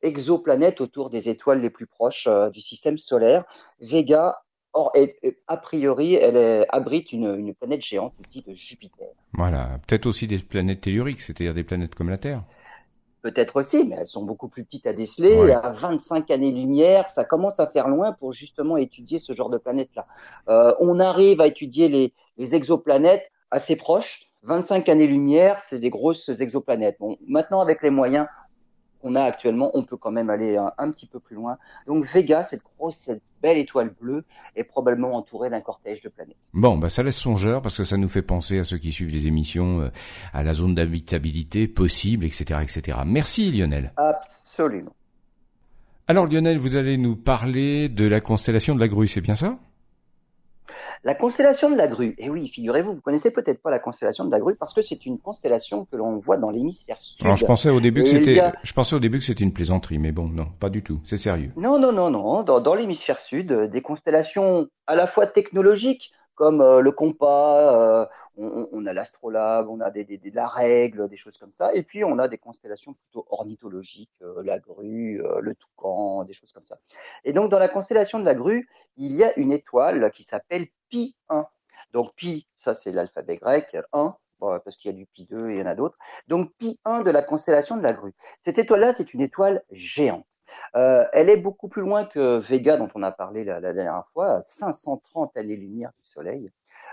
exoplanètes 0.00 0.80
autour 0.80 1.10
des 1.10 1.28
étoiles 1.28 1.60
les 1.60 1.70
plus 1.70 1.86
proches 1.86 2.26
euh, 2.26 2.48
du 2.48 2.62
système 2.62 2.96
solaire. 2.96 3.44
Vega, 3.80 4.38
or, 4.72 4.92
a 5.46 5.56
priori, 5.58 6.14
elle 6.14 6.66
abrite 6.70 7.12
une, 7.12 7.34
une, 7.36 7.54
planète 7.54 7.82
géante 7.82 8.14
du 8.22 8.28
type 8.28 8.50
Jupiter. 8.54 9.08
Voilà, 9.34 9.78
peut-être 9.86 10.06
aussi 10.06 10.26
des 10.26 10.38
planètes 10.38 10.80
telluriques, 10.80 11.20
c'est-à-dire 11.20 11.54
des 11.54 11.64
planètes 11.64 11.94
comme 11.94 12.08
la 12.08 12.18
Terre. 12.18 12.42
Peut-être 13.24 13.56
aussi, 13.56 13.84
mais 13.84 13.96
elles 13.98 14.06
sont 14.06 14.22
beaucoup 14.22 14.48
plus 14.48 14.64
petites 14.64 14.86
à 14.86 14.92
déceler. 14.92 15.50
À 15.50 15.70
25 15.70 16.30
années-lumière, 16.30 17.08
ça 17.08 17.24
commence 17.24 17.58
à 17.58 17.66
faire 17.66 17.88
loin 17.88 18.12
pour 18.12 18.34
justement 18.34 18.76
étudier 18.76 19.18
ce 19.18 19.32
genre 19.32 19.48
de 19.48 19.56
planète-là. 19.56 20.06
Euh, 20.50 20.74
on 20.78 21.00
arrive 21.00 21.40
à 21.40 21.46
étudier 21.46 21.88
les, 21.88 22.12
les 22.36 22.54
exoplanètes 22.54 23.32
assez 23.50 23.76
proches. 23.76 24.28
25 24.42 24.90
années-lumière, 24.90 25.58
c'est 25.60 25.78
des 25.78 25.88
grosses 25.88 26.28
exoplanètes. 26.38 26.98
Bon, 27.00 27.16
maintenant, 27.26 27.62
avec 27.62 27.82
les 27.82 27.88
moyens, 27.88 28.26
qu'on 29.04 29.14
a 29.16 29.22
actuellement, 29.22 29.70
on 29.74 29.84
peut 29.84 29.98
quand 29.98 30.10
même 30.10 30.30
aller 30.30 30.56
un, 30.56 30.90
petit 30.90 31.06
peu 31.06 31.20
plus 31.20 31.36
loin. 31.36 31.58
Donc 31.86 32.06
Vega, 32.06 32.42
cette 32.42 32.62
grosse, 32.62 32.96
cette 32.96 33.22
belle 33.42 33.58
étoile 33.58 33.94
bleue, 34.00 34.24
est 34.56 34.64
probablement 34.64 35.14
entourée 35.14 35.50
d'un 35.50 35.60
cortège 35.60 36.00
de 36.00 36.08
planètes. 36.08 36.38
Bon, 36.54 36.78
bah 36.78 36.88
ça 36.88 37.02
laisse 37.02 37.18
songeur 37.18 37.60
parce 37.60 37.76
que 37.76 37.84
ça 37.84 37.98
nous 37.98 38.08
fait 38.08 38.22
penser 38.22 38.58
à 38.58 38.64
ceux 38.64 38.78
qui 38.78 38.92
suivent 38.92 39.12
les 39.12 39.26
émissions, 39.26 39.82
euh, 39.82 39.90
à 40.32 40.42
la 40.42 40.54
zone 40.54 40.74
d'habitabilité 40.74 41.68
possible, 41.68 42.24
etc., 42.24 42.60
etc. 42.62 42.98
Merci 43.04 43.52
Lionel. 43.52 43.92
Absolument. 43.98 44.94
Alors 46.08 46.26
Lionel, 46.26 46.58
vous 46.58 46.76
allez 46.76 46.96
nous 46.96 47.16
parler 47.16 47.90
de 47.90 48.06
la 48.06 48.22
constellation 48.22 48.74
de 48.74 48.80
la 48.80 48.88
Grue, 48.88 49.06
c'est 49.06 49.20
bien 49.20 49.34
ça? 49.34 49.58
La 51.04 51.14
constellation 51.14 51.70
de 51.70 51.76
la 51.76 51.86
grue, 51.86 52.14
et 52.18 52.24
eh 52.24 52.30
oui, 52.30 52.48
figurez-vous, 52.48 52.94
vous 52.94 53.00
connaissez 53.00 53.30
peut-être 53.30 53.60
pas 53.60 53.70
la 53.70 53.78
constellation 53.78 54.24
de 54.24 54.30
la 54.30 54.40
grue 54.40 54.56
parce 54.56 54.72
que 54.72 54.82
c'est 54.82 55.04
une 55.06 55.18
constellation 55.18 55.84
que 55.84 55.96
l'on 55.96 56.18
voit 56.18 56.38
dans 56.38 56.50
l'hémisphère 56.50 57.00
sud. 57.00 57.24
Alors 57.24 57.36
je 57.36 57.44
pensais 57.44 57.70
au 57.70 57.80
début 57.80 58.02
que 58.02 58.08
c'était, 58.08 58.40
je 58.62 58.72
pensais 58.72 58.96
au 58.96 59.00
début 59.00 59.18
que 59.18 59.24
c'était 59.24 59.44
une 59.44 59.52
plaisanterie, 59.52 59.98
mais 59.98 60.12
bon, 60.12 60.28
non, 60.28 60.46
pas 60.58 60.70
du 60.70 60.82
tout, 60.82 61.00
c'est 61.04 61.18
sérieux. 61.18 61.52
Non, 61.56 61.78
non, 61.78 61.92
non, 61.92 62.10
non, 62.10 62.42
dans, 62.42 62.60
dans 62.60 62.74
l'hémisphère 62.74 63.20
sud, 63.20 63.52
euh, 63.52 63.68
des 63.68 63.82
constellations 63.82 64.66
à 64.86 64.96
la 64.96 65.06
fois 65.06 65.26
technologiques 65.26 66.12
comme 66.34 66.60
euh, 66.60 66.80
le 66.80 66.92
compas, 66.92 68.02
euh, 68.02 68.06
on, 68.36 68.84
a 68.86 68.92
l'astrolabe, 68.92 69.68
on 69.68 69.80
a 69.80 69.90
des, 69.90 70.04
des, 70.04 70.18
la 70.32 70.48
règle, 70.48 71.08
des 71.08 71.16
choses 71.16 71.38
comme 71.38 71.52
ça, 71.52 71.72
et 71.72 71.84
puis 71.84 72.02
on 72.02 72.18
a 72.18 72.26
des 72.26 72.38
constellations 72.38 72.94
plutôt 72.94 73.26
ornithologiques, 73.30 74.10
euh, 74.22 74.42
la 74.44 74.58
grue, 74.58 75.22
le 75.40 75.54
toucan, 75.54 76.24
des 76.24 76.32
choses 76.32 76.50
comme 76.50 76.64
ça. 76.64 76.78
Et 77.24 77.32
donc 77.32 77.50
dans 77.50 77.60
la 77.60 77.68
constellation 77.68 78.18
de 78.18 78.24
la 78.24 78.34
grue, 78.34 78.68
il 78.96 79.14
y 79.14 79.22
a 79.22 79.38
une 79.38 79.52
étoile 79.52 80.10
qui 80.12 80.24
s'appelle 80.24 80.66
Pi 80.94 81.16
1. 81.28 81.44
Donc 81.92 82.14
Pi, 82.14 82.46
ça 82.54 82.72
c'est 82.72 82.92
l'alphabet 82.92 83.36
grec, 83.36 83.76
1, 83.92 84.14
parce 84.38 84.76
qu'il 84.76 84.92
y 84.92 84.94
a 84.94 84.96
du 84.96 85.06
Pi 85.06 85.26
2 85.28 85.50
et 85.50 85.54
il 85.54 85.58
y 85.58 85.62
en 85.62 85.66
a 85.66 85.74
d'autres. 85.74 85.98
Donc 86.28 86.52
Pi 86.56 86.78
1 86.84 87.00
de 87.00 87.10
la 87.10 87.20
constellation 87.20 87.76
de 87.76 87.82
la 87.82 87.92
grue. 87.92 88.14
Cette 88.42 88.60
étoile-là, 88.60 88.94
c'est 88.96 89.12
une 89.12 89.20
étoile 89.20 89.64
géante. 89.72 90.24
Euh, 90.76 91.04
elle 91.12 91.30
est 91.30 91.36
beaucoup 91.36 91.66
plus 91.66 91.82
loin 91.82 92.04
que 92.04 92.38
Vega, 92.38 92.76
dont 92.76 92.88
on 92.94 93.02
a 93.02 93.10
parlé 93.10 93.42
la, 93.42 93.60
dernière 93.60 94.06
fois, 94.12 94.40
530 94.44 95.36
années-lumière 95.36 95.90
du 95.98 96.08
Soleil. 96.08 96.52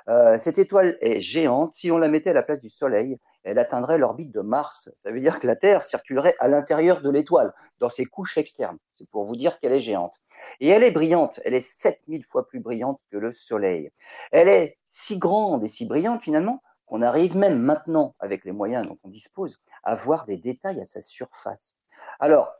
Euh, 0.09 0.39
cette 0.39 0.57
étoile 0.57 0.97
est 1.01 1.21
géante. 1.21 1.75
Si 1.75 1.91
on 1.91 1.99
la 1.99 2.07
mettait 2.07 2.31
à 2.31 2.33
la 2.33 2.41
place 2.41 2.59
du 2.59 2.71
Soleil, 2.71 3.19
elle 3.43 3.59
atteindrait 3.59 3.99
l'orbite 3.99 4.31
de 4.31 4.41
Mars. 4.41 4.89
Ça 5.03 5.11
veut 5.11 5.21
dire 5.21 5.39
que 5.39 5.45
la 5.45 5.55
Terre 5.55 5.83
circulerait 5.83 6.35
à 6.39 6.47
l'intérieur 6.47 7.03
de 7.03 7.09
l'étoile, 7.11 7.53
dans 7.77 7.91
ses 7.91 8.05
couches 8.05 8.39
externes. 8.39 8.79
C'est 8.93 9.07
pour 9.11 9.25
vous 9.25 9.35
dire 9.35 9.59
qu'elle 9.59 9.73
est 9.73 9.83
géante. 9.83 10.15
Et 10.61 10.67
elle 10.69 10.83
est 10.83 10.91
brillante. 10.91 11.41
Elle 11.43 11.55
est 11.55 11.61
7000 11.61 12.23
fois 12.23 12.47
plus 12.47 12.61
brillante 12.61 13.01
que 13.11 13.17
le 13.17 13.33
Soleil. 13.33 13.91
Elle 14.31 14.47
est 14.47 14.77
si 14.87 15.17
grande 15.17 15.63
et 15.63 15.67
si 15.67 15.85
brillante 15.85 16.21
finalement 16.21 16.61
qu'on 16.85 17.01
arrive 17.01 17.35
même 17.35 17.59
maintenant, 17.59 18.15
avec 18.19 18.45
les 18.45 18.51
moyens 18.51 18.87
dont 18.87 18.97
on 19.03 19.09
dispose, 19.09 19.59
à 19.83 19.95
voir 19.95 20.25
des 20.25 20.37
détails 20.37 20.79
à 20.79 20.85
sa 20.85 21.01
surface. 21.01 21.73
Alors, 22.19 22.53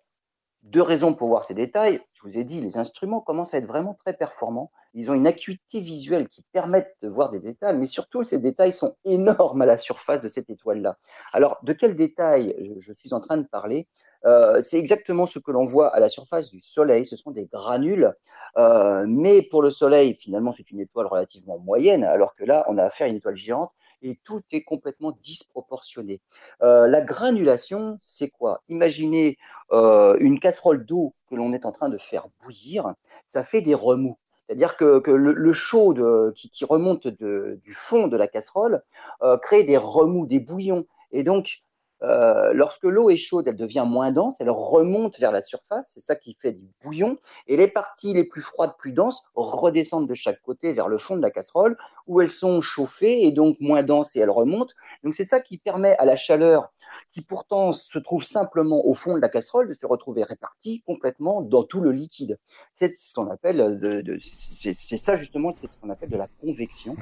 deux 0.64 0.82
raisons 0.82 1.14
pour 1.14 1.28
voir 1.28 1.44
ces 1.44 1.54
détails. 1.54 2.02
Je 2.14 2.22
vous 2.24 2.38
ai 2.38 2.44
dit, 2.44 2.62
les 2.62 2.78
instruments 2.78 3.22
commencent 3.22 3.54
à 3.54 3.58
être 3.58 3.68
vraiment 3.68 3.94
très 3.94 4.14
performants. 4.14 4.72
Ils 4.94 5.10
ont 5.10 5.14
une 5.14 5.28
acuité 5.28 5.80
visuelle 5.80 6.28
qui 6.28 6.44
permet 6.52 6.88
de 7.02 7.08
voir 7.08 7.30
des 7.30 7.40
détails, 7.40 7.78
mais 7.78 7.88
surtout, 7.88 8.24
ces 8.24 8.40
détails 8.40 8.74
sont 8.74 8.96
énormes 9.06 9.62
à 9.62 9.66
la 9.66 9.78
surface 9.78 10.22
de 10.22 10.30
cette 10.30 10.50
étoile-là. 10.50 10.98
Alors, 11.34 11.60
de 11.64 11.74
quels 11.74 11.96
détails 11.96 12.56
je, 12.80 12.94
suis 12.94 13.14
en 13.14 13.22
train 13.22 13.38
de 13.38 13.48
parler? 13.48 13.88
Euh, 14.26 14.62
C'est 14.62 14.78
exactement 14.78 15.26
ce 15.26 15.40
que 15.40 15.52
l'on 15.52 15.66
voit 15.66 15.96
à 15.96 16.00
la 16.00 16.10
surface 16.10 16.50
du 16.50 16.62
Soleil. 16.62 17.06
Ce 17.06 17.16
sont 17.16 17.32
des 17.32 17.46
granules. 17.46 18.14
Euh, 18.58 19.06
mais 19.08 19.42
pour 19.42 19.62
le 19.62 19.72
Soleil, 19.72 20.16
finalement, 20.16 20.54
c'est 20.56 20.72
une 20.72 20.82
étoile 20.82 21.08
relativement 21.08 21.58
moyenne, 21.60 22.04
alors 22.04 22.36
que 22.36 22.44
là, 22.44 22.66
on 22.68 22.78
a 22.78 22.84
affaire 22.84 23.08
à 23.08 23.10
une 23.10 23.16
étoile 23.16 23.38
géante 23.38 23.72
et 24.02 24.20
tout 24.24 24.42
est 24.52 24.64
complètement 24.64 25.12
disproportionné. 25.22 26.22
Euh, 26.62 26.88
la 26.88 27.02
granulation, 27.02 27.98
c'est 28.00 28.30
quoi? 28.30 28.62
Imaginez 28.68 29.38
euh, 29.72 30.18
une 30.20 30.40
casserole 30.40 30.86
d'eau 30.86 31.14
que 31.30 31.36
l'on 31.36 31.54
est 31.54 31.66
en 31.66 31.72
train 31.72 31.90
de 31.90 31.98
faire 31.98 32.28
bouillir, 32.44 32.94
ça 33.26 33.44
fait 33.44 33.62
des 33.62 33.76
remous. 33.76 34.18
C'est-à-dire 34.52 34.76
que, 34.76 35.10
le, 35.10 35.54
chaud 35.54 35.96
qui, 36.36 36.66
remonte 36.66 37.08
du 37.08 37.74
fond 37.74 38.10
de 38.10 38.18
la 38.18 38.28
casserole 38.28 38.84
euh, 39.22 39.38
crée 39.38 39.64
des 39.64 39.78
remous, 39.78 40.26
des 40.26 40.40
bouillons. 40.40 40.86
Et 41.14 41.24
donc, 41.24 41.62
euh, 42.04 42.52
lorsque 42.54 42.84
l'eau 42.84 43.10
est 43.10 43.18
chaude, 43.18 43.48
elle 43.48 43.56
devient 43.56 43.86
moins 43.88 44.12
dense, 44.12 44.38
elle 44.40 44.50
remonte 44.50 45.20
vers 45.20 45.32
la 45.32 45.42
surface, 45.42 45.92
c'est 45.94 46.00
ça 46.00 46.16
qui 46.16 46.34
fait 46.34 46.54
du 46.54 46.68
bouillon, 46.84 47.18
et 47.48 47.58
les 47.58 47.68
parties 47.68 48.14
les 48.14 48.24
plus 48.24 48.42
froides, 48.42 48.74
plus 48.78 48.92
denses, 48.92 49.24
redescendent 49.36 50.08
de 50.08 50.14
chaque 50.16 50.42
côté 50.42 50.74
vers 50.74 50.88
le 50.88 50.98
fond 50.98 51.16
de 51.16 51.22
la 51.22 51.32
casserole, 51.32 51.78
où 52.08 52.20
elles 52.22 52.32
sont 52.32 52.62
chauffées 52.62 53.24
et 53.24 53.32
donc 53.32 53.58
moins 53.60 53.84
denses 53.84 54.16
et 54.16 54.20
elles 54.20 54.32
remontent. 54.32 54.74
Donc 55.04 55.14
c'est 55.14 55.24
ça 55.24 55.40
qui 55.40 55.58
permet 55.58 55.96
à 55.98 56.06
la 56.06 56.16
chaleur, 56.16 56.72
qui 57.14 57.22
pourtant 57.22 57.72
se 57.72 58.00
trouve 58.00 58.24
simplement 58.24 58.86
au 58.86 58.96
fond 58.96 59.16
de 59.16 59.22
la 59.22 59.30
casserole, 59.30 59.68
de 59.68 59.74
se 59.74 59.86
retrouver 59.86 60.24
répartie 60.24 60.82
complètement 60.86 61.42
dans 61.42 61.64
tout 61.64 61.82
le 61.82 61.92
liquide. 61.92 62.40
C'est 62.74 62.98
ce 62.98 63.14
qu'on 63.14 63.30
appelle, 63.30 63.80
de, 63.80 64.18
c'est 64.24 64.74
ça 64.74 65.16
justement, 65.16 65.52
c'est 65.56 65.68
ce 65.68 65.78
qu'on 65.80 65.90
appelle 65.90 66.10
de 66.10 66.18
la 66.18 66.28
convection. 66.42 66.96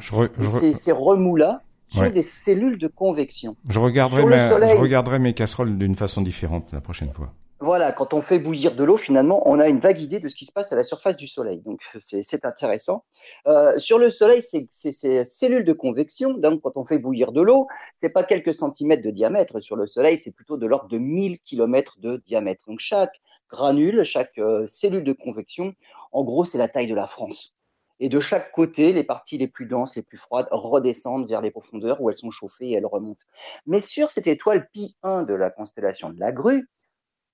Ces 0.74 0.92
remous-là, 0.92 1.62
sur 1.92 2.12
des 2.12 2.22
cellules 2.22 2.78
de 2.78 2.88
convection. 2.88 3.56
Je 3.68 3.80
regarderai, 3.80 4.22
je 4.22 4.76
regarderai 4.76 5.20
mes 5.20 5.34
casseroles 5.34 5.78
d'une 5.78 5.96
façon 5.96 6.22
différente 6.22 6.72
la 6.72 6.82
prochaine 6.82 7.12
fois. 7.14 7.34
Voilà, 7.62 7.92
quand 7.92 8.14
on 8.14 8.22
fait 8.22 8.40
bouillir 8.40 8.74
de 8.74 8.86
l'eau, 8.86 8.96
finalement, 8.96 9.42
on 9.46 9.60
a 9.60 9.68
une 9.68 9.82
vague 9.82 10.00
idée 10.00 10.22
de 10.22 10.30
ce 10.30 10.36
qui 10.36 10.46
se 10.46 10.52
passe 10.54 10.72
à 10.72 10.78
la 10.78 10.84
surface 10.84 11.18
du 11.18 11.28
Soleil. 11.28 11.62
Donc, 11.66 11.82
c'est 12.00 12.46
intéressant. 12.46 13.04
Euh, 13.48 13.78
sur 13.78 14.00
le 14.00 14.10
Soleil, 14.10 14.42
c'est 14.42 14.70
ces 14.72 15.26
cellules 15.26 15.66
de 15.66 15.74
convection. 15.74 16.34
Donc, 16.36 16.62
quand 16.62 16.78
on 16.78 16.86
fait 16.86 17.00
bouillir 17.00 17.34
de 17.34 17.42
l'eau, 17.42 17.68
c'est 17.98 18.10
pas 18.10 18.24
quelques 18.24 18.54
centimètres 18.54 19.04
de 19.04 19.12
diamètre. 19.12 19.60
Sur 19.62 19.76
le 19.76 19.88
Soleil, 19.88 20.18
c'est 20.18 20.32
plutôt 20.32 20.56
de 20.56 20.66
l'ordre 20.66 20.88
de 20.88 20.98
1000 20.98 21.40
kilomètres 21.40 22.00
de 22.00 22.22
diamètre. 22.26 22.64
Donc, 22.66 22.80
chaque 22.80 23.20
granule, 23.52 24.06
chaque 24.06 24.38
euh, 24.38 24.66
cellule 24.66 25.04
de 25.04 25.14
convection, 25.14 25.74
en 26.14 26.24
gros, 26.24 26.46
c'est 26.46 26.58
la 26.58 26.70
taille 26.70 26.88
de 26.88 26.96
la 26.96 27.08
France. 27.08 27.54
Et 28.00 28.10
de 28.10 28.20
chaque 28.20 28.52
côté, 28.52 28.94
les 28.94 29.04
parties 29.04 29.38
les 29.38 29.48
plus 29.48 29.66
denses, 29.66 29.96
les 29.96 30.02
plus 30.02 30.18
froides, 30.18 30.48
redescendent 30.52 31.28
vers 31.28 31.42
les 31.42 31.52
profondeurs 31.52 32.02
où 32.02 32.10
elles 32.10 32.18
sont 32.18 32.32
chauffées 32.32 32.70
et 32.70 32.74
elles 32.74 32.86
remontent. 32.86 33.26
Mais 33.66 33.82
sur 33.82 34.12
cette 34.12 34.28
étoile 34.28 34.70
Pi 34.72 34.96
1 35.04 35.24
de 35.24 35.34
la 35.34 35.50
constellation 35.50 36.10
de 36.10 36.20
la 36.20 36.32
Grue, 36.32 36.70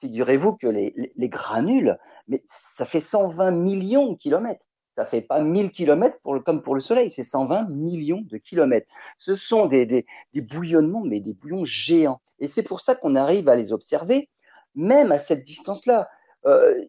figurez-vous 0.02 0.54
que 0.54 0.68
les, 0.68 1.12
granules, 1.30 1.98
mais 2.28 2.44
ça 2.48 2.86
fait 2.86 3.00
120 3.00 3.52
millions 3.52 4.14
de 4.14 4.18
kilomètres. 4.18 4.66
Ça 4.96 5.06
fait 5.06 5.22
pas 5.22 5.42
1000 5.42 5.72
kilomètres 5.72 6.18
pour 6.24 6.42
comme 6.44 6.62
pour 6.62 6.74
le 6.74 6.82
Soleil, 6.82 7.12
c'est 7.12 7.26
120 7.26 7.70
millions 7.70 8.22
de 8.22 8.38
kilomètres. 8.38 8.88
Ce 9.18 9.36
sont 9.36 9.66
des, 9.66 9.86
des, 9.86 10.42
bouillonnements, 10.42 11.04
mais 11.04 11.20
des 11.20 11.34
bouillons 11.34 11.66
géants. 11.66 12.22
Et 12.40 12.48
c'est 12.48 12.64
pour 12.64 12.82
ça 12.82 12.96
qu'on 12.96 13.16
arrive 13.16 13.50
à 13.50 13.56
les 13.56 13.74
observer, 13.74 14.30
même 14.74 15.12
à 15.12 15.20
cette 15.20 15.44
distance-là. 15.44 16.08
Euh, 16.46 16.86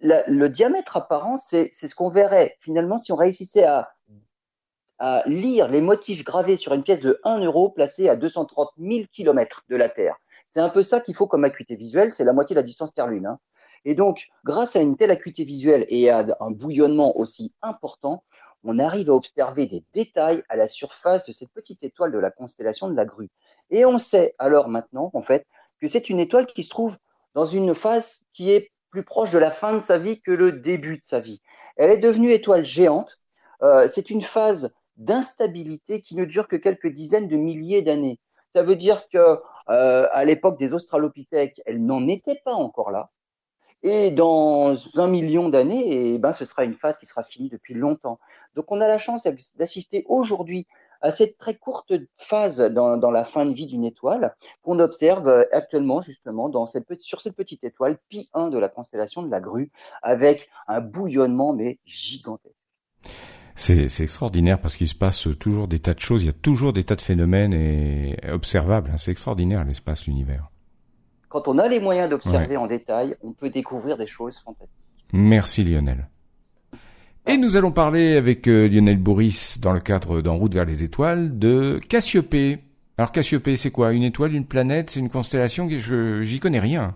le 0.00 0.48
diamètre 0.48 0.96
apparent, 0.96 1.36
c'est 1.38 1.70
ce 1.74 1.94
qu'on 1.94 2.10
verrait 2.10 2.56
finalement 2.60 2.98
si 2.98 3.12
on 3.12 3.16
réussissait 3.16 3.64
à, 3.64 3.92
lire 5.26 5.68
les 5.68 5.82
motifs 5.82 6.24
gravés 6.24 6.56
sur 6.56 6.72
une 6.72 6.82
pièce 6.82 7.00
de 7.00 7.20
1 7.22 7.40
euro 7.40 7.68
placée 7.68 8.08
à 8.08 8.16
230 8.16 8.70
000 8.78 9.04
km 9.12 9.62
de 9.68 9.76
la 9.76 9.90
Terre. 9.90 10.16
C'est 10.48 10.60
un 10.60 10.70
peu 10.70 10.82
ça 10.82 11.00
qu'il 11.00 11.14
faut 11.14 11.26
comme 11.26 11.44
acuité 11.44 11.76
visuelle, 11.76 12.14
c'est 12.14 12.24
la 12.24 12.32
moitié 12.32 12.54
de 12.54 12.60
la 12.60 12.62
distance 12.62 12.94
Terre-Lune. 12.94 13.26
Hein. 13.26 13.38
Et 13.84 13.94
donc, 13.94 14.26
grâce 14.44 14.74
à 14.74 14.80
une 14.80 14.96
telle 14.96 15.10
acuité 15.10 15.44
visuelle 15.44 15.84
et 15.90 16.08
à 16.08 16.26
un 16.40 16.50
bouillonnement 16.50 17.18
aussi 17.18 17.52
important, 17.60 18.24
on 18.64 18.78
arrive 18.78 19.10
à 19.10 19.14
observer 19.14 19.66
des 19.66 19.84
détails 19.92 20.42
à 20.48 20.56
la 20.56 20.66
surface 20.66 21.26
de 21.26 21.32
cette 21.32 21.50
petite 21.52 21.84
étoile 21.84 22.10
de 22.10 22.18
la 22.18 22.30
constellation 22.30 22.88
de 22.88 22.96
la 22.96 23.04
Grue. 23.04 23.28
Et 23.70 23.84
on 23.84 23.98
sait 23.98 24.34
alors 24.38 24.68
maintenant, 24.68 25.10
en 25.12 25.22
fait, 25.22 25.46
que 25.80 25.88
c'est 25.88 26.08
une 26.08 26.20
étoile 26.20 26.46
qui 26.46 26.64
se 26.64 26.70
trouve 26.70 26.96
dans 27.34 27.46
une 27.46 27.74
phase 27.74 28.24
qui 28.32 28.50
est 28.50 28.72
plus 28.90 29.02
proche 29.02 29.30
de 29.30 29.38
la 29.38 29.50
fin 29.50 29.74
de 29.74 29.80
sa 29.80 29.98
vie 29.98 30.20
que 30.20 30.30
le 30.30 30.52
début 30.52 30.98
de 30.98 31.04
sa 31.04 31.20
vie. 31.20 31.40
Elle 31.76 31.90
est 31.90 31.98
devenue 31.98 32.32
étoile 32.32 32.64
géante. 32.64 33.18
Euh, 33.62 33.88
c'est 33.92 34.10
une 34.10 34.22
phase 34.22 34.72
d'instabilité 34.96 36.00
qui 36.00 36.16
ne 36.16 36.24
dure 36.24 36.48
que 36.48 36.56
quelques 36.56 36.88
dizaines 36.88 37.28
de 37.28 37.36
milliers 37.36 37.82
d'années. 37.82 38.18
Ça 38.54 38.62
veut 38.62 38.76
dire 38.76 39.06
que 39.12 39.38
euh, 39.68 40.08
à 40.12 40.24
l'époque 40.24 40.58
des 40.58 40.72
Australopithèques, 40.72 41.60
elle 41.66 41.84
n'en 41.84 42.08
était 42.08 42.40
pas 42.44 42.54
encore 42.54 42.90
là. 42.90 43.10
Et 43.82 44.10
dans 44.10 44.76
un 44.94 45.06
million 45.06 45.48
d'années, 45.48 46.14
eh 46.14 46.18
ben, 46.18 46.32
ce 46.32 46.44
sera 46.44 46.64
une 46.64 46.74
phase 46.74 46.96
qui 46.98 47.06
sera 47.06 47.22
finie 47.22 47.50
depuis 47.50 47.74
longtemps. 47.74 48.18
Donc 48.54 48.72
on 48.72 48.80
a 48.80 48.88
la 48.88 48.98
chance 48.98 49.28
d'assister 49.56 50.04
aujourd'hui 50.08 50.66
à 51.06 51.12
cette 51.12 51.38
très 51.38 51.54
courte 51.54 51.92
phase 52.16 52.58
dans, 52.58 52.96
dans 52.96 53.12
la 53.12 53.24
fin 53.24 53.46
de 53.46 53.54
vie 53.54 53.66
d'une 53.66 53.84
étoile 53.84 54.34
qu'on 54.62 54.80
observe 54.80 55.28
euh, 55.28 55.44
actuellement 55.52 56.00
justement 56.00 56.48
dans 56.48 56.66
cette, 56.66 57.00
sur 57.00 57.20
cette 57.20 57.36
petite 57.36 57.62
étoile 57.62 57.98
Pi 58.08 58.28
1 58.34 58.48
de 58.48 58.58
la 58.58 58.68
constellation 58.68 59.22
de 59.22 59.30
la 59.30 59.40
Grue 59.40 59.70
avec 60.02 60.48
un 60.66 60.80
bouillonnement 60.80 61.52
mais 61.52 61.78
gigantesque. 61.84 62.54
C'est 63.54 63.86
extraordinaire 64.00 64.60
parce 64.60 64.76
qu'il 64.76 64.88
se 64.88 64.94
passe 64.94 65.28
toujours 65.38 65.68
des 65.68 65.78
tas 65.78 65.94
de 65.94 66.00
choses, 66.00 66.22
il 66.22 66.26
y 66.26 66.30
a 66.30 66.32
toujours 66.32 66.72
des 66.72 66.84
tas 66.84 66.96
de 66.96 67.00
phénomènes 67.00 67.54
et 67.54 68.16
observables. 68.28 68.90
Hein. 68.92 68.98
C'est 68.98 69.12
extraordinaire 69.12 69.64
l'espace, 69.64 70.06
l'univers. 70.06 70.50
quand 71.28 71.48
on 71.48 71.56
a 71.58 71.68
les 71.68 71.80
moyens 71.80 72.10
d'observer 72.10 72.56
en 72.56 72.66
détail, 72.66 73.16
on 73.22 73.32
peut 73.32 73.48
découvrir 73.48 73.96
des 73.96 74.08
choses 74.08 74.38
fantastiques. 74.40 74.76
Merci 75.12 75.62
Lionel. 75.64 76.08
Et 77.28 77.38
nous 77.38 77.56
allons 77.56 77.72
parler 77.72 78.16
avec 78.16 78.46
euh, 78.46 78.68
Lionel 78.68 78.98
Bourris 78.98 79.56
dans 79.60 79.72
le 79.72 79.80
cadre 79.80 80.20
d'En 80.20 80.36
route 80.36 80.54
vers 80.54 80.64
les 80.64 80.84
étoiles 80.84 81.40
de 81.40 81.80
Cassiopée. 81.88 82.60
Alors 82.98 83.10
Cassiopée, 83.10 83.56
c'est 83.56 83.72
quoi? 83.72 83.92
Une 83.92 84.04
étoile, 84.04 84.32
une 84.32 84.46
planète? 84.46 84.90
C'est 84.90 85.00
une 85.00 85.10
constellation? 85.10 85.68
Je 85.68 86.22
j'y 86.22 86.38
connais 86.38 86.60
rien. 86.60 86.94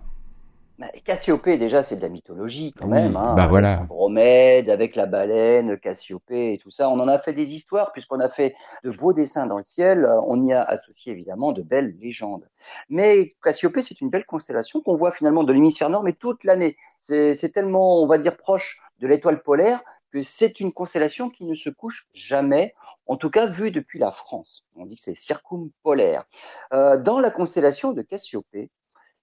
Bah, 0.78 0.86
Cassiopée, 1.04 1.58
déjà, 1.58 1.82
c'est 1.82 1.96
de 1.96 2.02
la 2.02 2.08
mythologie 2.08 2.72
quand 2.78 2.86
même. 2.86 3.16
Hein, 3.16 3.34
bah 3.36 3.48
voilà. 3.48 3.78
Bromède, 3.88 4.70
avec 4.70 4.94
la 4.94 5.06
baleine, 5.06 5.76
Cassiopée 5.78 6.52
et 6.52 6.58
tout 6.58 6.70
ça. 6.70 6.88
On 6.88 7.00
en 7.00 7.08
a 7.08 7.18
fait 7.18 7.32
des 7.32 7.52
histoires 7.52 7.90
puisqu'on 7.90 8.20
a 8.20 8.28
fait 8.28 8.54
de 8.84 8.92
beaux 8.92 9.12
dessins 9.12 9.46
dans 9.46 9.58
le 9.58 9.64
ciel. 9.64 10.08
On 10.28 10.46
y 10.46 10.52
a 10.52 10.62
associé 10.62 11.10
évidemment 11.10 11.50
de 11.50 11.62
belles 11.62 11.96
légendes. 12.00 12.44
Mais 12.88 13.32
Cassiopée, 13.42 13.82
c'est 13.82 14.00
une 14.00 14.10
belle 14.10 14.26
constellation 14.26 14.80
qu'on 14.80 14.94
voit 14.94 15.10
finalement 15.10 15.42
de 15.42 15.52
l'hémisphère 15.52 15.90
nord, 15.90 16.04
mais 16.04 16.12
toute 16.12 16.44
l'année. 16.44 16.76
C'est 17.00 17.52
tellement, 17.52 18.00
on 18.00 18.06
va 18.06 18.16
dire, 18.16 18.36
proche 18.36 18.78
de 19.00 19.08
l'étoile 19.08 19.42
polaire 19.42 19.82
que 20.10 20.22
c'est 20.22 20.60
une 20.60 20.72
constellation 20.72 21.30
qui 21.30 21.44
ne 21.44 21.54
se 21.54 21.70
couche 21.70 22.06
jamais, 22.14 22.74
en 23.06 23.16
tout 23.16 23.30
cas 23.30 23.46
vue 23.46 23.70
depuis 23.70 23.98
la 23.98 24.12
France. 24.12 24.64
On 24.76 24.86
dit 24.86 24.96
que 24.96 25.02
c'est 25.02 25.14
circumpolaire. 25.14 26.24
Euh, 26.72 26.96
dans 26.96 27.20
la 27.20 27.30
constellation 27.30 27.92
de 27.92 28.02
Cassiopée, 28.02 28.70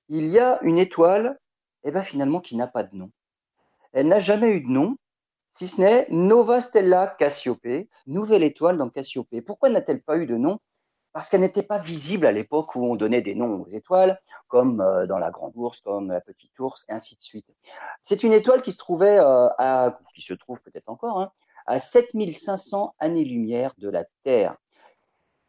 il 0.10 0.27
y 0.27 0.39
a 0.39 0.60
une 0.62 0.77
étoile 0.77 1.38
eh 1.84 1.91
ben 1.91 2.03
finalement 2.03 2.41
qui 2.41 2.56
n'a 2.56 2.67
pas 2.67 2.84
de 2.84 2.96
nom. 2.96 3.12
Elle 3.94 4.08
n'a 4.08 4.20
jamais 4.20 4.50
eu 4.50 4.62
de 4.62 4.67
nom, 4.70 4.98
si 5.51 5.67
ce 5.67 5.79
n'est 5.79 6.08
Nova 6.10 6.62
Stella 6.62 7.15
Cassiopée, 7.17 7.89
nouvelle 8.06 8.44
étoile 8.44 8.77
dans 8.77 8.89
Cassiopée. 8.89 9.41
Pourquoi 9.41 9.70
n'a-t-elle 9.70 10.01
pas 10.01 10.17
eu 10.17 10.25
de 10.25 10.38
nom? 10.38 10.60
Parce 11.18 11.30
qu'elle 11.30 11.42
n'était 11.42 11.64
pas 11.64 11.80
visible 11.80 12.28
à 12.28 12.32
l'époque 12.32 12.76
où 12.76 12.86
on 12.86 12.96
donnait 12.96 13.24
des 13.24 13.34
noms 13.34 13.64
aux 13.64 13.68
étoiles, 13.70 14.22
comme 14.50 14.82
euh, 14.82 15.08
dans 15.08 15.18
la 15.18 15.32
Grande 15.32 15.54
Ourse, 15.56 15.82
comme 15.82 16.12
la 16.12 16.22
Petite 16.22 16.52
Ourse, 16.60 16.86
et 16.88 16.92
ainsi 16.92 17.16
de 17.16 17.22
suite. 17.22 17.48
C'est 18.04 18.22
une 18.22 18.34
étoile 18.34 18.62
qui 18.62 18.72
se 18.72 18.78
trouvait 18.78 19.18
euh, 19.18 19.48
à, 19.58 19.98
qui 20.14 20.22
se 20.22 20.36
trouve 20.36 20.62
peut-être 20.62 20.88
encore, 20.90 21.20
hein, 21.20 21.32
à 21.66 21.80
7500 21.80 22.94
années-lumière 23.00 23.74
de 23.80 23.90
la 23.90 24.06
Terre. 24.24 24.58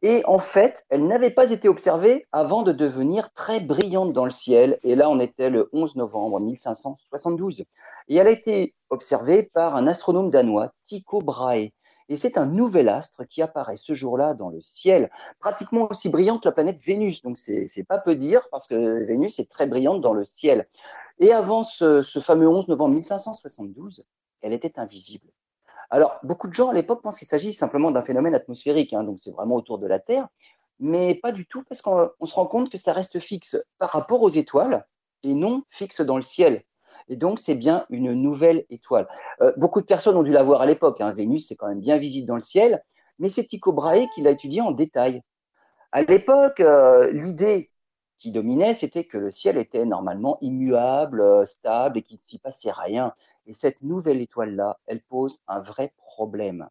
Et 0.01 0.23
en 0.25 0.39
fait, 0.39 0.87
elle 0.89 1.07
n'avait 1.07 1.29
pas 1.29 1.51
été 1.51 1.69
observée 1.69 2.27
avant 2.33 2.63
de 2.63 2.73
devenir 2.73 3.31
très 3.35 3.61
brillante 3.61 4.15
dans 4.15 4.25
le 4.25 4.31
ciel. 4.31 4.79
Et 4.85 4.95
là, 4.95 5.11
on 5.11 5.21
était 5.21 5.51
le 5.51 5.69
11 5.75 5.97
novembre 5.97 6.41
1572. 6.41 7.67
Et 8.09 8.17
elle 8.17 8.27
a 8.27 8.31
été 8.31 8.75
observée 8.89 9.43
par 9.43 9.77
un 9.77 9.87
astronome 9.87 10.31
danois, 10.31 10.73
Tycho 10.87 11.19
Brahe. 11.19 11.73
Et 12.09 12.17
c'est 12.17 12.39
un 12.39 12.47
nouvel 12.47 12.89
astre 12.89 13.27
qui 13.27 13.43
apparaît 13.43 13.77
ce 13.77 13.95
jour-là 13.95 14.35
dans 14.35 14.49
le 14.49 14.61
ciel, 14.63 15.11
pratiquement 15.41 15.89
aussi 15.91 16.09
brillante 16.09 16.43
que 16.43 16.49
la 16.49 16.53
planète 16.53 16.81
Vénus. 16.85 17.23
Donc 17.23 17.39
c'est 17.39 17.85
pas 17.87 17.99
peu 17.99 18.17
dire 18.17 18.49
parce 18.51 18.67
que 18.67 19.05
Vénus 19.05 19.39
est 19.39 19.51
très 19.51 19.67
brillante 19.67 20.01
dans 20.01 20.15
le 20.15 20.25
ciel. 20.25 20.69
Et 21.19 21.33
avant 21.33 21.65
ce, 21.65 22.03
ce 22.03 22.21
fameux 22.21 22.49
11 22.49 22.69
novembre 22.69 22.95
1572, 22.95 24.07
elle 24.41 24.53
était 24.53 24.79
invisible. 24.79 25.29
Alors, 25.91 26.19
beaucoup 26.23 26.49
de 26.49 26.53
gens 26.53 26.69
à 26.69 26.75
l'époque 26.75 27.03
pensent 27.03 27.19
qu'il 27.19 27.29
s'agit 27.29 27.55
simplement 27.55 27.91
d'un 27.91 28.03
phénomène 28.03 28.35
atmosphérique, 28.35 28.93
hein, 28.93 29.05
donc 29.05 29.19
c'est 29.21 29.31
vraiment 29.31 29.57
autour 29.57 29.79
de 29.79 29.87
la 29.87 29.99
Terre, 29.99 30.29
mais 30.79 31.15
pas 31.15 31.33
du 31.33 31.47
tout, 31.47 31.65
parce 31.69 31.83
qu'on 31.83 32.11
se 32.25 32.35
rend 32.35 32.47
compte 32.47 32.71
que 32.71 32.79
ça 32.79 32.93
reste 32.93 33.19
fixe 33.21 33.57
par 33.79 33.91
rapport 33.91 34.23
aux 34.23 34.31
étoiles 34.31 34.87
et 35.23 35.35
non 35.35 35.63
fixe 35.71 36.01
dans 36.01 36.17
le 36.17 36.23
ciel. 36.23 36.63
Et 37.09 37.17
donc, 37.17 37.41
c'est 37.41 37.55
bien 37.55 37.87
une 37.91 38.13
nouvelle 38.13 38.65
étoile. 38.71 39.09
Euh, 39.41 39.53
beaucoup 39.57 39.81
de 39.81 39.87
personnes 39.87 40.17
ont 40.17 40.23
dû 40.23 40.33
la 40.33 40.43
voir 40.43 40.61
à 40.61 40.67
l'époque. 40.67 41.01
Hein. 41.01 41.13
Vénus, 41.13 41.49
c'est 41.49 41.57
quand 41.57 41.69
même 41.69 41.81
bien 41.81 41.99
visible 41.99 42.27
dans 42.27 42.37
le 42.37 42.43
ciel, 42.43 42.83
mais 43.19 43.29
c'est 43.29 43.45
Tycho 43.45 43.73
Brahe 43.73 44.07
qui 44.15 44.23
l'a 44.23 44.31
étudié 44.31 44.61
en 44.61 44.73
détail. 44.73 45.23
À 45.93 46.03
l'époque, 46.03 46.61
euh, 46.61 47.11
l'idée 47.13 47.71
qui 48.19 48.33
dominait, 48.33 48.75
c'était 48.75 49.05
que 49.05 49.17
le 49.17 49.31
ciel 49.31 49.57
était 49.57 49.85
normalement 49.85 50.39
immuable, 50.41 51.21
euh, 51.21 51.47
stable 51.47 51.99
et 51.99 52.03
qu'il 52.03 52.17
ne 52.17 52.23
s'y 52.23 52.39
passait 52.39 52.73
rien. 52.73 53.15
Et 53.47 53.55
cette 53.55 53.81
nouvelle 53.83 54.21
étoile-là, 54.21 54.79
elle 54.87 55.01
pose 55.01 55.41
un 55.49 55.61
vrai 55.61 55.93
problème. 55.97 56.69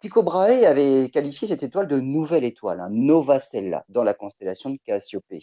Tycho 0.00 0.22
Brahe 0.22 0.64
avait 0.64 1.10
qualifié 1.10 1.48
cette 1.48 1.62
étoile 1.62 1.88
de 1.88 1.98
nouvelle 1.98 2.44
étoile, 2.44 2.80
un 2.80 2.90
Nova 2.90 3.40
Stella, 3.40 3.84
dans 3.88 4.04
la 4.04 4.12
constellation 4.12 4.70
de 4.70 4.78
Cassiopée. 4.84 5.42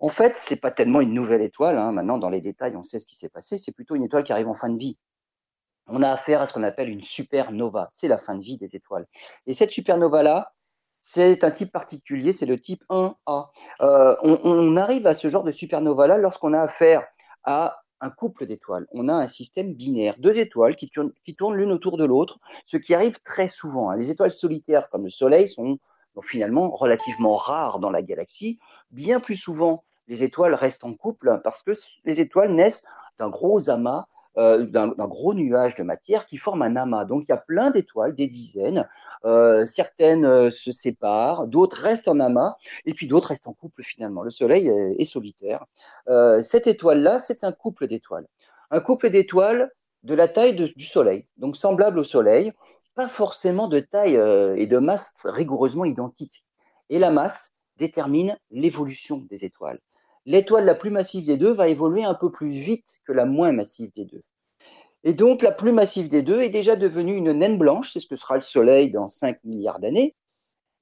En 0.00 0.08
fait, 0.08 0.34
c'est 0.46 0.56
pas 0.56 0.70
tellement 0.70 1.02
une 1.02 1.12
nouvelle 1.12 1.42
étoile. 1.42 1.78
Hein. 1.78 1.92
Maintenant, 1.92 2.16
dans 2.16 2.30
les 2.30 2.40
détails, 2.40 2.74
on 2.74 2.82
sait 2.82 2.98
ce 2.98 3.06
qui 3.06 3.16
s'est 3.16 3.28
passé. 3.28 3.58
C'est 3.58 3.72
plutôt 3.72 3.94
une 3.94 4.04
étoile 4.04 4.24
qui 4.24 4.32
arrive 4.32 4.48
en 4.48 4.54
fin 4.54 4.70
de 4.70 4.78
vie. 4.78 4.96
On 5.86 6.02
a 6.02 6.10
affaire 6.10 6.40
à 6.40 6.46
ce 6.46 6.54
qu'on 6.54 6.62
appelle 6.62 6.88
une 6.88 7.02
supernova. 7.02 7.90
C'est 7.92 8.08
la 8.08 8.18
fin 8.18 8.34
de 8.34 8.42
vie 8.42 8.56
des 8.56 8.74
étoiles. 8.74 9.06
Et 9.46 9.52
cette 9.52 9.72
supernova-là, 9.72 10.52
c'est 11.02 11.44
un 11.44 11.50
type 11.50 11.72
particulier, 11.72 12.32
c'est 12.32 12.46
le 12.46 12.60
type 12.60 12.82
1A. 12.88 13.48
Euh, 13.82 14.16
on, 14.22 14.76
arrive 14.76 15.06
à 15.06 15.14
ce 15.14 15.28
genre 15.28 15.44
de 15.44 15.52
supernova-là 15.52 16.18
lorsqu'on 16.18 16.52
a 16.52 16.60
affaire 16.60 17.06
à 17.44 17.82
un 18.00 18.10
couple 18.10 18.46
d'étoiles. 18.46 18.86
On 18.92 19.08
a 19.08 19.14
un 19.14 19.26
système 19.26 19.74
binaire, 19.74 20.14
deux 20.18 20.38
étoiles 20.38 20.76
qui 20.76 20.90
tournent, 20.90 21.56
l'une 21.56 21.72
autour 21.72 21.96
de 21.98 22.04
l'autre, 22.04 22.38
ce 22.66 22.76
qui 22.76 22.94
arrive 22.94 23.18
très 23.24 23.48
souvent. 23.48 23.90
Hein. 23.90 23.96
Les 23.96 24.10
étoiles 24.10 24.30
solitaires 24.30 24.88
comme 24.88 25.04
le 25.04 25.10
Soleil 25.10 25.48
sont 25.48 25.78
finalement 26.22 26.70
relativement 26.70 27.36
rares 27.36 27.78
dans 27.78 27.90
la 27.90 28.02
galaxie. 28.02 28.58
Bien 28.90 29.20
plus 29.20 29.36
souvent, 29.36 29.84
les 30.10 30.22
étoiles 30.22 30.54
restent 30.54 30.84
en 30.84 30.92
couple 30.92 31.40
parce 31.42 31.62
que 31.62 31.72
les 32.04 32.20
étoiles 32.20 32.52
naissent 32.52 32.84
d'un 33.18 33.30
gros 33.30 33.70
amas 33.70 34.06
euh, 34.38 34.64
d'un 34.64 34.86
gros 35.08 35.34
nuage 35.34 35.74
de 35.74 35.82
matière 35.82 36.24
qui 36.26 36.36
forme 36.36 36.62
un 36.62 36.76
amas. 36.76 37.04
Donc 37.04 37.24
il 37.24 37.30
y 37.30 37.32
a 37.32 37.36
plein 37.36 37.72
d'étoiles, 37.72 38.14
des 38.14 38.28
dizaines. 38.28 38.88
Euh, 39.24 39.66
certaines 39.66 40.24
euh, 40.24 40.50
se 40.50 40.70
séparent, 40.70 41.48
d'autres 41.48 41.76
restent 41.76 42.06
en 42.06 42.20
amas, 42.20 42.54
et 42.86 42.94
puis 42.94 43.08
d'autres 43.08 43.28
restent 43.28 43.48
en 43.48 43.54
couple 43.54 43.82
finalement. 43.82 44.22
Le 44.22 44.30
Soleil 44.30 44.68
est, 44.68 45.04
solitaire. 45.04 45.64
cette 46.44 46.68
étoile-là, 46.68 47.20
c'est 47.20 47.42
un 47.42 47.52
couple 47.52 47.88
d'étoiles. 47.88 48.26
Un 48.70 48.80
couple 48.80 49.10
d'étoiles 49.10 49.70
de 50.04 50.14
la 50.14 50.28
taille 50.28 50.54
du 50.54 50.84
Soleil, 50.84 51.26
donc 51.36 51.56
semblable 51.56 51.98
au 51.98 52.04
Soleil, 52.04 52.52
pas 52.94 53.08
forcément 53.08 53.66
de 53.66 53.80
taille 53.80 54.14
et 54.56 54.66
de 54.66 54.78
masse 54.78 55.12
rigoureusement 55.24 55.84
identiques. 55.84 56.44
Et 56.88 56.98
la 57.00 57.10
masse 57.10 57.52
détermine 57.78 58.38
l'évolution 58.50 59.18
des 59.28 59.44
étoiles 59.44 59.80
l'étoile 60.26 60.64
la 60.64 60.74
plus 60.74 60.90
massive 60.90 61.24
des 61.24 61.36
deux 61.36 61.52
va 61.52 61.68
évoluer 61.68 62.04
un 62.04 62.14
peu 62.14 62.30
plus 62.30 62.50
vite 62.50 62.98
que 63.06 63.12
la 63.12 63.26
moins 63.26 63.52
massive 63.52 63.92
des 63.94 64.04
deux. 64.04 64.22
Et 65.02 65.14
donc 65.14 65.42
la 65.42 65.52
plus 65.52 65.72
massive 65.72 66.08
des 66.08 66.22
deux 66.22 66.42
est 66.42 66.50
déjà 66.50 66.76
devenue 66.76 67.16
une 67.16 67.32
naine 67.32 67.58
blanche, 67.58 67.92
c'est 67.92 68.00
ce 68.00 68.06
que 68.06 68.16
sera 68.16 68.34
le 68.34 68.42
Soleil 68.42 68.90
dans 68.90 69.08
5 69.08 69.42
milliards 69.44 69.80
d'années. 69.80 70.14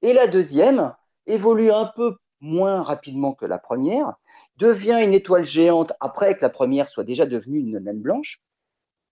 Et 0.01 0.13
la 0.13 0.27
deuxième 0.27 0.93
évolue 1.25 1.71
un 1.71 1.85
peu 1.85 2.17
moins 2.41 2.83
rapidement 2.83 3.33
que 3.33 3.45
la 3.45 3.59
première, 3.59 4.15
devient 4.57 4.99
une 5.01 5.13
étoile 5.13 5.45
géante 5.45 5.93
après 5.99 6.35
que 6.35 6.41
la 6.41 6.49
première 6.49 6.89
soit 6.89 7.05
déjà 7.05 7.25
devenue 7.25 7.59
une 7.59 7.79
naine 7.79 8.01
blanche. 8.01 8.41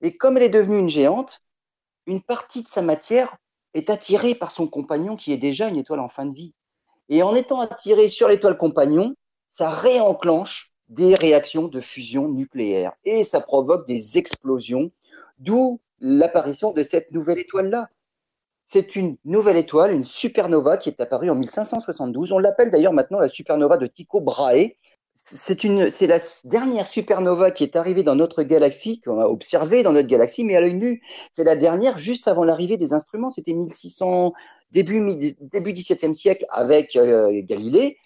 Et 0.01 0.17
comme 0.17 0.37
elle 0.37 0.43
est 0.43 0.49
devenue 0.49 0.79
une 0.79 0.89
géante, 0.89 1.41
une 2.05 2.21
partie 2.21 2.63
de 2.63 2.67
sa 2.67 2.81
matière 2.81 3.37
est 3.73 3.89
attirée 3.89 4.35
par 4.35 4.51
son 4.51 4.67
compagnon 4.67 5.15
qui 5.15 5.31
est 5.31 5.37
déjà 5.37 5.69
une 5.69 5.77
étoile 5.77 6.01
en 6.01 6.09
fin 6.09 6.25
de 6.25 6.33
vie. 6.33 6.53
Et 7.09 7.23
en 7.23 7.33
étant 7.33 7.61
attirée 7.61 8.09
sur 8.09 8.27
l'étoile 8.27 8.57
compagnon, 8.57 9.15
ça 9.49 9.69
réenclenche 9.69 10.71
des 10.89 11.15
réactions 11.15 11.67
de 11.67 11.81
fusion 11.81 12.29
nucléaire 12.29 12.93
et 13.03 13.23
ça 13.23 13.41
provoque 13.41 13.87
des 13.87 14.17
explosions, 14.17 14.91
d'où 15.39 15.81
l'apparition 15.99 16.71
de 16.71 16.83
cette 16.83 17.11
nouvelle 17.11 17.39
étoile-là. 17.39 17.89
C'est 18.65 18.95
une 18.95 19.17
nouvelle 19.23 19.57
étoile, 19.57 19.93
une 19.93 20.03
supernova 20.03 20.77
qui 20.77 20.89
est 20.89 20.99
apparue 20.99 21.29
en 21.29 21.35
1572. 21.35 22.33
On 22.33 22.39
l'appelle 22.39 22.69
d'ailleurs 22.69 22.93
maintenant 22.93 23.19
la 23.19 23.29
supernova 23.29 23.77
de 23.77 23.87
Tycho 23.87 24.19
Brahe. 24.19 24.73
C'est 25.13 25.63
une, 25.63 25.89
c'est 25.89 26.07
la 26.07 26.19
dernière 26.43 26.87
supernova 26.87 27.51
qui 27.51 27.63
est 27.63 27.75
arrivée 27.75 28.03
dans 28.03 28.15
notre 28.15 28.43
galaxie, 28.43 28.99
qu'on 28.99 29.19
a 29.19 29.25
observée 29.25 29.83
dans 29.83 29.93
notre 29.93 30.07
galaxie, 30.07 30.43
mais 30.43 30.55
à 30.55 30.61
l'œil 30.61 30.73
nu. 30.73 31.01
C'est 31.31 31.43
la 31.43 31.55
dernière 31.55 31.97
juste 31.97 32.27
avant 32.27 32.43
l'arrivée 32.43 32.77
des 32.77 32.93
instruments. 32.93 33.29
C'était 33.29 33.53
1600, 33.53 34.33
début, 34.71 35.15
début 35.39 35.71
17e 35.71 36.13
siècle 36.13 36.45
avec 36.49 36.95
euh, 36.95 37.41
Galilée. 37.43 37.97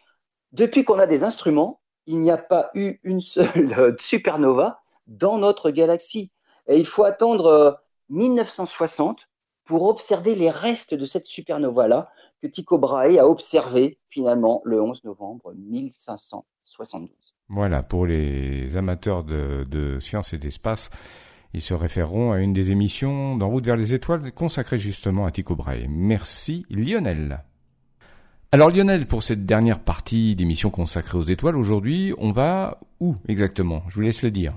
Depuis 0.52 0.84
qu'on 0.84 1.00
a 1.00 1.08
des 1.08 1.24
instruments, 1.24 1.80
il 2.08 2.20
n'y 2.20 2.32
a 2.32 2.38
pas 2.38 2.72
eu 2.74 3.00
une 3.04 3.22
seule 3.22 3.96
supernova 4.00 4.82
dans 5.08 5.38
notre 5.38 5.72
galaxie. 5.72 6.32
Et 6.68 6.78
il 6.78 6.86
faut 6.86 7.04
attendre 7.04 7.82
1960 8.10 9.20
euh, 9.20 9.24
pour 9.66 9.84
observer 9.84 10.36
les 10.36 10.50
restes 10.50 10.94
de 10.94 11.06
cette 11.06 11.26
supernova-là 11.26 12.10
que 12.42 12.48
Tycho 12.48 12.78
Brahe 12.78 13.18
a 13.18 13.28
observé 13.28 14.00
finalement 14.10 14.62
le 14.66 14.82
11 14.82 15.04
novembre 15.04 15.54
1572. 15.56 17.10
Voilà, 17.50 17.84
pour 17.84 18.06
les 18.06 18.76
amateurs 18.78 19.24
de, 19.24 19.66
de 19.70 20.00
sciences 20.00 20.34
et 20.34 20.38
d'espace, 20.38 20.90
ils 21.54 21.62
se 21.62 21.74
référeront 21.74 22.32
à 22.32 22.40
une 22.40 22.54
des 22.54 22.72
émissions 22.72 23.38
d'En 23.38 23.50
route 23.50 23.66
vers 23.66 23.76
les 23.76 23.94
étoiles 23.94 24.32
consacrée 24.32 24.80
justement 24.80 25.26
à 25.26 25.32
Tycho 25.32 25.56
Brahe. 25.56 25.88
Merci 25.90 26.66
Lionel. 26.70 27.44
Alors 28.54 28.70
Lionel, 28.70 29.08
pour 29.08 29.24
cette 29.24 29.46
dernière 29.46 29.80
partie 29.80 30.36
d'émission 30.36 30.70
consacrée 30.72 31.18
aux 31.18 31.24
étoiles, 31.24 31.56
aujourd'hui, 31.56 32.14
on 32.18 32.34
va 32.34 32.80
où 33.00 33.16
exactement? 33.30 33.84
Je 33.88 33.96
vous 33.96 34.02
laisse 34.02 34.24
le 34.24 34.30
dire. 34.30 34.56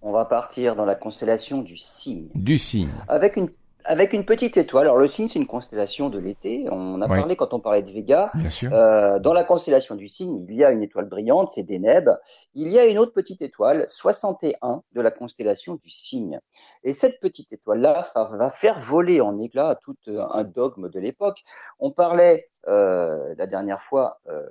On 0.00 0.12
va 0.12 0.24
partir 0.24 0.76
dans 0.76 0.86
la 0.86 0.94
constellation 0.94 1.60
du 1.60 1.76
Cygne. 1.76 2.30
Du 2.34 2.56
Cygne. 2.56 2.88
Avec 3.08 3.36
une, 3.36 3.50
avec 3.84 4.14
une 4.14 4.24
petite 4.24 4.56
étoile. 4.56 4.86
Alors 4.86 4.96
le 4.96 5.08
cygne, 5.08 5.28
c'est 5.28 5.38
une 5.38 5.46
constellation 5.46 6.08
de 6.08 6.18
l'été. 6.18 6.66
On 6.70 7.02
a 7.02 7.08
parlé 7.08 7.36
quand 7.36 7.52
on 7.52 7.60
parlait 7.60 7.82
de 7.82 7.90
Vega. 7.90 8.30
Bien 8.34 8.50
sûr. 8.50 8.72
Euh, 8.72 9.18
dans 9.18 9.32
la 9.32 9.44
constellation 9.44 9.94
du 9.94 10.08
cygne, 10.08 10.44
il 10.48 10.54
y 10.54 10.64
a 10.64 10.70
une 10.70 10.82
étoile 10.82 11.06
brillante, 11.06 11.50
c'est 11.50 11.62
Deneb. 11.62 12.08
Il 12.54 12.68
y 12.68 12.78
a 12.78 12.86
une 12.86 12.98
autre 12.98 13.12
petite 13.12 13.42
étoile, 13.42 13.84
61 13.88 14.82
de 14.94 15.00
la 15.00 15.10
constellation 15.10 15.74
du 15.74 15.90
cygne. 15.90 16.40
Et 16.84 16.94
cette 16.94 17.20
petite 17.20 17.52
étoile-là 17.52 18.10
va 18.14 18.50
faire 18.50 18.80
voler 18.80 19.20
en 19.20 19.38
éclats 19.38 19.78
tout 19.82 19.96
euh, 20.08 20.26
un 20.30 20.44
dogme 20.44 20.88
de 20.88 20.98
l'époque. 20.98 21.42
On 21.78 21.92
parlait 21.92 22.50
euh, 22.68 23.34
la 23.36 23.46
dernière 23.46 23.82
fois 23.82 24.20
euh, 24.28 24.48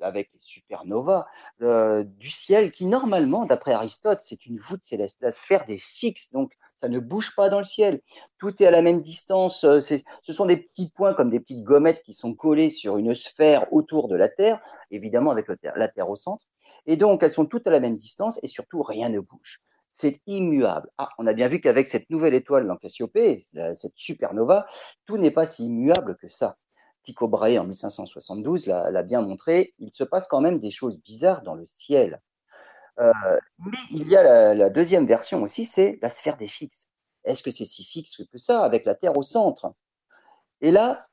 avec 0.00 0.30
les 0.32 0.40
supernovas 0.40 1.26
euh, 1.62 2.04
du 2.04 2.30
ciel 2.30 2.72
qui 2.72 2.86
normalement, 2.86 3.46
d'après 3.46 3.72
Aristote, 3.72 4.20
c'est 4.22 4.46
une 4.46 4.58
voûte 4.58 4.82
céleste, 4.84 5.16
la 5.20 5.30
sphère 5.30 5.64
des 5.66 5.78
fixes. 5.78 6.30
Donc 6.32 6.52
ça 6.80 6.88
ne 6.88 6.98
bouge 6.98 7.34
pas 7.34 7.48
dans 7.48 7.58
le 7.58 7.64
ciel. 7.64 8.00
Tout 8.38 8.62
est 8.62 8.66
à 8.66 8.70
la 8.70 8.82
même 8.82 9.02
distance. 9.02 9.60
Ce 9.60 10.32
sont 10.32 10.46
des 10.46 10.56
petits 10.56 10.90
points 10.90 11.14
comme 11.14 11.30
des 11.30 11.40
petites 11.40 11.64
gommettes 11.64 12.02
qui 12.02 12.14
sont 12.14 12.34
collées 12.34 12.70
sur 12.70 12.96
une 12.96 13.14
sphère 13.14 13.70
autour 13.72 14.08
de 14.08 14.16
la 14.16 14.28
Terre, 14.28 14.60
évidemment 14.90 15.30
avec 15.30 15.46
la 15.62 15.88
Terre 15.88 16.08
au 16.08 16.16
centre. 16.16 16.44
Et 16.86 16.96
donc, 16.96 17.22
elles 17.22 17.30
sont 17.30 17.44
toutes 17.44 17.66
à 17.66 17.70
la 17.70 17.80
même 17.80 17.96
distance 17.96 18.40
et 18.42 18.46
surtout, 18.46 18.82
rien 18.82 19.10
ne 19.10 19.20
bouge. 19.20 19.60
C'est 19.92 20.20
immuable. 20.26 20.88
Ah, 20.98 21.10
on 21.18 21.26
a 21.26 21.32
bien 21.32 21.48
vu 21.48 21.60
qu'avec 21.60 21.88
cette 21.88 22.08
nouvelle 22.10 22.34
étoile 22.34 22.66
dans 22.66 22.78
cette 22.78 23.96
supernova, 23.96 24.66
tout 25.06 25.18
n'est 25.18 25.30
pas 25.30 25.46
si 25.46 25.66
immuable 25.66 26.16
que 26.16 26.28
ça. 26.28 26.56
Tycho 27.02 27.28
Brahe 27.28 27.58
en 27.58 27.64
1572 27.64 28.66
l'a 28.66 29.02
bien 29.02 29.22
montré, 29.22 29.74
il 29.78 29.92
se 29.92 30.04
passe 30.04 30.26
quand 30.28 30.40
même 30.40 30.60
des 30.60 30.70
choses 30.70 31.00
bizarres 31.00 31.42
dans 31.42 31.54
le 31.54 31.66
ciel. 31.66 32.20
Euh, 32.98 33.12
mais 33.58 33.78
il 33.90 34.08
y 34.08 34.16
a 34.16 34.54
la, 34.54 34.70
deuxième 34.70 35.06
version 35.06 35.42
aussi, 35.42 35.64
c'est 35.64 35.98
la 36.02 36.10
sphère 36.10 36.36
des 36.36 36.48
fixes. 36.48 36.86
Est-ce 37.24 37.42
que 37.42 37.50
c'est 37.50 37.64
si 37.64 37.84
fixe 37.84 38.22
que 38.30 38.38
ça, 38.38 38.62
avec 38.62 38.84
la 38.84 38.94
Terre 38.94 39.16
au 39.16 39.22
centre? 39.22 39.72
Et 40.60 40.70
là, 40.70 41.06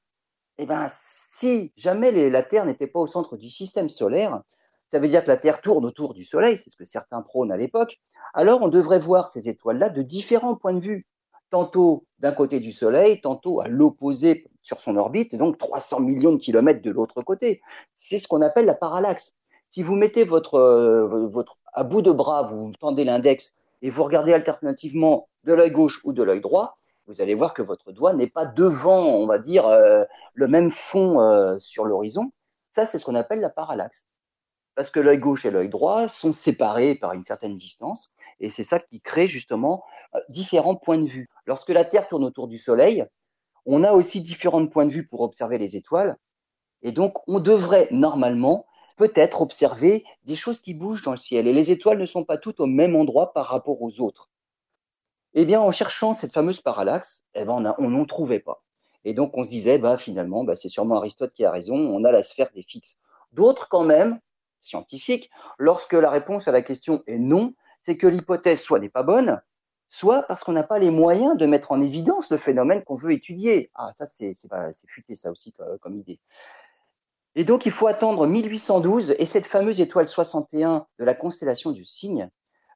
eh 0.58 0.66
ben, 0.66 0.88
si 0.90 1.72
jamais 1.78 2.30
la 2.30 2.44
Terre 2.44 2.66
n'était 2.66 2.88
pas 2.88 3.00
au 3.00 3.08
centre 3.08 3.38
du 3.38 3.50
système 3.50 3.90
solaire, 3.90 4.42
ça 4.90 5.00
veut 5.00 5.10
dire 5.10 5.24
que 5.24 5.28
la 5.28 5.38
Terre 5.38 5.62
tourne 5.62 5.86
autour 5.86 6.14
du 6.14 6.26
Soleil, 6.26 6.58
c'est 6.58 6.70
ce 6.70 6.76
que 6.76 6.86
certains 6.86 7.22
prônent 7.22 7.52
à 7.52 7.58
l'époque, 7.58 8.00
alors 8.34 8.62
on 8.62 8.68
devrait 8.68 9.00
voir 9.00 9.28
ces 9.28 9.50
étoiles-là 9.50 9.90
de 9.90 10.02
différents 10.02 10.56
points 10.56 10.74
de 10.74 10.80
vue, 10.80 11.08
tantôt 11.50 12.06
d'un 12.20 12.32
côté 12.32 12.60
du 12.60 12.72
Soleil, 12.72 13.22
tantôt 13.22 13.62
à 13.62 13.68
l'opposé 13.68 14.46
sur 14.62 14.80
son 14.82 14.98
orbite, 14.98 15.36
donc 15.36 15.58
300 15.58 16.02
millions 16.02 16.34
de 16.34 16.38
kilomètres 16.38 16.82
de 16.82 16.92
l'autre 16.92 17.22
côté. 17.22 17.62
C'est 17.96 18.18
ce 18.18 18.28
qu'on 18.28 18.42
appelle 18.42 18.66
la 18.66 18.74
parallaxe. 18.74 19.34
Si 19.70 19.84
vous 19.84 19.96
mettez 19.96 20.24
votre, 20.24 20.56
euh, 20.56 21.28
votre 21.28 21.58
à 21.74 21.84
bout 21.84 22.02
de 22.02 22.12
bras, 22.12 22.44
vous 22.44 22.72
tendez 22.80 23.04
l'index 23.04 23.54
et 23.82 23.90
vous 23.90 24.04
regardez 24.04 24.34
alternativement 24.34 25.30
de 25.44 25.54
l'œil 25.54 25.72
gauche 25.72 26.02
ou 26.04 26.14
de 26.14 26.24
l'œil 26.24 26.42
droit, 26.42 26.78
vous 27.06 27.22
allez 27.22 27.36
voir 27.36 27.54
que 27.54 27.62
votre 27.62 27.92
doigt 27.92 28.14
n'est 28.14 28.28
pas 28.28 28.46
devant, 28.46 29.06
on 29.06 29.28
va 29.28 29.40
dire, 29.40 29.66
euh, 29.68 30.04
le 30.34 30.48
même 30.48 30.70
fond 30.70 31.22
euh, 31.22 31.58
sur 31.60 31.86
l'horizon. 31.86 32.32
Ça, 32.70 32.86
c'est 32.86 33.00
ce 33.00 33.06
qu'on 33.06 33.16
appelle 33.16 33.40
la 33.40 33.50
parallaxe. 33.50 34.04
Parce 34.78 34.92
que 34.92 35.00
l'œil 35.00 35.18
gauche 35.18 35.44
et 35.44 35.50
l'œil 35.50 35.70
droit 35.70 36.08
sont 36.08 36.32
séparés 36.32 36.94
par 36.94 37.14
une 37.14 37.24
certaine 37.24 37.58
distance, 37.58 38.12
et 38.40 38.52
c'est 38.52 38.64
ça 38.64 38.80
qui 38.80 39.02
crée 39.02 39.28
justement 39.28 39.84
euh, 40.14 40.20
différents 40.30 40.76
points 40.76 41.00
de 41.00 41.08
vue. 41.08 41.30
Lorsque 41.48 41.70
la 41.70 41.84
Terre 41.84 42.08
tourne 42.08 42.24
autour 42.24 42.48
du 42.48 42.60
Soleil, 42.60 43.04
on 43.66 43.84
a 43.84 43.92
aussi 43.92 44.22
différents 44.22 44.68
points 44.68 44.86
de 44.86 44.92
vue 44.92 45.08
pour 45.08 45.22
observer 45.22 45.58
les 45.58 45.76
étoiles, 45.76 46.16
et 46.84 46.92
donc 46.92 47.28
on 47.28 47.40
devrait 47.40 47.88
normalement 47.90 48.68
peut-être 48.98 49.42
observer 49.42 50.06
des 50.26 50.36
choses 50.36 50.60
qui 50.60 50.76
bougent 50.76 51.02
dans 51.02 51.12
le 51.12 51.18
ciel. 51.18 51.48
Et 51.48 51.54
les 51.54 51.72
étoiles 51.72 51.98
ne 51.98 52.06
sont 52.06 52.24
pas 52.24 52.38
toutes 52.38 52.60
au 52.60 52.68
même 52.68 52.96
endroit 52.96 53.34
par 53.34 53.48
rapport 53.48 53.82
aux 53.82 54.00
autres. 54.00 54.30
Eh 55.34 55.46
bien, 55.46 55.60
en 55.60 55.72
cherchant 55.72 56.14
cette 56.14 56.34
fameuse 56.34 56.62
parallaxe, 56.62 57.26
eh 57.34 57.46
ben, 57.46 57.76
on 57.80 57.90
n'en 57.90 58.06
trouvait 58.06 58.40
pas. 58.40 58.62
Et 59.06 59.16
donc, 59.16 59.36
on 59.36 59.44
se 59.44 59.50
disait, 59.50 59.80
bah, 59.80 59.98
finalement, 59.98 60.44
bah, 60.44 60.56
c'est 60.56 60.70
sûrement 60.70 60.98
Aristote 60.98 61.34
qui 61.34 61.46
a 61.46 61.52
raison, 61.52 61.78
on 61.78 62.04
a 62.04 62.12
la 62.12 62.22
sphère 62.22 62.52
des 62.54 62.62
fixes. 62.62 63.00
D'autres, 63.32 63.68
quand 63.70 63.84
même, 63.84 64.20
scientifiques, 64.62 65.30
lorsque 65.58 65.94
la 65.94 66.10
réponse 66.10 66.48
à 66.48 66.52
la 66.52 66.62
question 66.62 67.04
est 67.08 67.18
non, 67.18 67.54
c'est 67.82 67.98
que 67.98 68.08
l'hypothèse 68.08 68.62
soit 68.62 68.80
n'est 68.80 68.90
pas 68.90 69.04
bonne, 69.04 69.42
soit 69.88 70.24
parce 70.24 70.44
qu'on 70.44 70.52
n'a 70.52 70.64
pas 70.64 70.80
les 70.80 70.92
moyens 70.92 71.38
de 71.38 71.46
mettre 71.46 71.72
en 71.72 71.82
évidence 71.82 72.30
le 72.30 72.38
phénomène 72.38 72.84
qu'on 72.84 72.96
veut 72.96 73.14
étudier. 73.14 73.72
Ah, 73.76 73.92
ça, 73.98 74.06
c'est 74.06 74.34
futé, 74.88 75.16
ça 75.16 75.32
aussi, 75.32 75.54
comme 75.82 75.96
idée. 75.96 76.20
Et 77.36 77.44
donc, 77.44 77.66
il 77.66 77.72
faut 77.72 77.88
attendre 77.88 78.26
1812 78.26 79.16
et 79.20 79.26
cette 79.28 79.46
fameuse 79.46 79.80
étoile 79.80 80.08
61 80.08 80.88
de 80.98 81.06
la 81.06 81.14
constellation 81.14 81.72
du 81.72 81.86
Cygne 81.86 82.30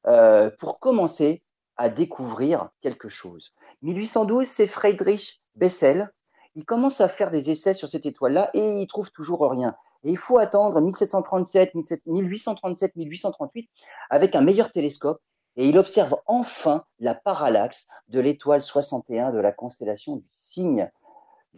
euh, 0.07 0.51
pour 0.59 0.79
commencer 0.79 1.41
à 1.77 1.89
découvrir 1.89 2.69
quelque 2.81 3.09
chose. 3.09 3.53
1812, 3.81 4.47
c'est 4.47 4.67
Friedrich 4.67 5.41
Bessel. 5.55 6.13
Il 6.53 6.63
commence 6.63 7.01
à 7.01 7.09
faire 7.09 7.31
des 7.31 7.49
essais 7.49 7.73
sur 7.73 7.89
cette 7.89 8.05
étoile-là 8.05 8.51
et 8.53 8.81
il 8.81 8.87
trouve 8.87 9.09
toujours 9.11 9.49
rien. 9.49 9.75
Et 10.03 10.11
il 10.11 10.17
faut 10.17 10.37
attendre 10.37 10.81
1737, 10.81 11.75
1837, 12.05 12.95
1838 12.95 13.69
avec 14.09 14.35
un 14.35 14.41
meilleur 14.41 14.71
télescope 14.71 15.21
et 15.57 15.67
il 15.67 15.77
observe 15.77 16.15
enfin 16.25 16.85
la 16.99 17.13
parallaxe 17.13 17.87
de 18.07 18.19
l'étoile 18.19 18.63
61 18.63 19.31
de 19.31 19.39
la 19.39 19.51
constellation 19.51 20.15
du 20.15 20.27
Cygne 20.31 20.89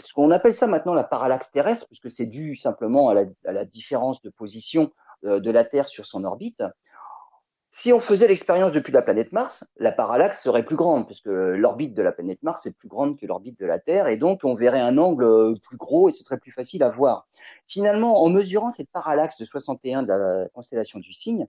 ce 0.02 0.14
qu'on 0.14 0.32
appelle 0.32 0.56
ça 0.56 0.68
maintenant 0.68 0.94
la 0.94 1.04
parallaxe 1.04 1.52
terrestre, 1.52 1.86
puisque 1.88 2.10
c'est 2.10 2.26
dû 2.26 2.56
simplement 2.56 3.10
à 3.10 3.26
la, 3.44 3.66
différence 3.66 4.22
de 4.22 4.30
position 4.30 4.92
euh, 5.26 5.40
de 5.40 5.52
la 5.52 5.66
Terre 5.66 5.88
sur 5.88 6.06
son 6.06 6.24
orbite. 6.24 6.64
Si 7.76 7.92
on 7.92 8.00
faisait 8.00 8.28
l'expérience 8.28 8.72
depuis 8.72 8.94
la 8.94 9.02
planète 9.02 9.32
Mars, 9.32 9.66
la 9.78 9.92
parallaxe 9.92 10.44
serait 10.44 10.64
plus 10.64 10.76
grande, 10.76 11.08
puisque 11.08 11.26
l'orbite 11.26 11.96
de 11.96 12.04
la 12.04 12.12
planète 12.12 12.44
Mars 12.44 12.68
est 12.68 12.78
plus 12.78 12.88
grande 12.88 13.18
que 13.20 13.26
l'orbite 13.26 13.60
de 13.60 13.66
la 13.66 13.80
Terre, 13.80 14.08
et 14.10 14.16
donc 14.16 14.42
on 14.44 14.54
verrait 14.54 14.80
un 14.80 15.00
angle 15.00 15.24
euh, 15.24 15.56
plus 15.56 15.76
gros 15.76 16.08
et 16.08 16.12
ce 16.12 16.24
serait 16.24 16.38
plus 16.38 16.52
facile 16.52 16.84
à 16.84 16.90
voir. 16.90 17.28
Finalement, 17.68 18.22
en 18.24 18.30
mesurant 18.30 18.72
cette 18.72 18.92
parallaxe 18.92 19.40
de 19.40 19.46
61 19.46 20.04
de 20.04 20.08
la 20.10 20.48
constellation 20.54 21.00
du 21.00 21.14
Cygne, 21.14 21.48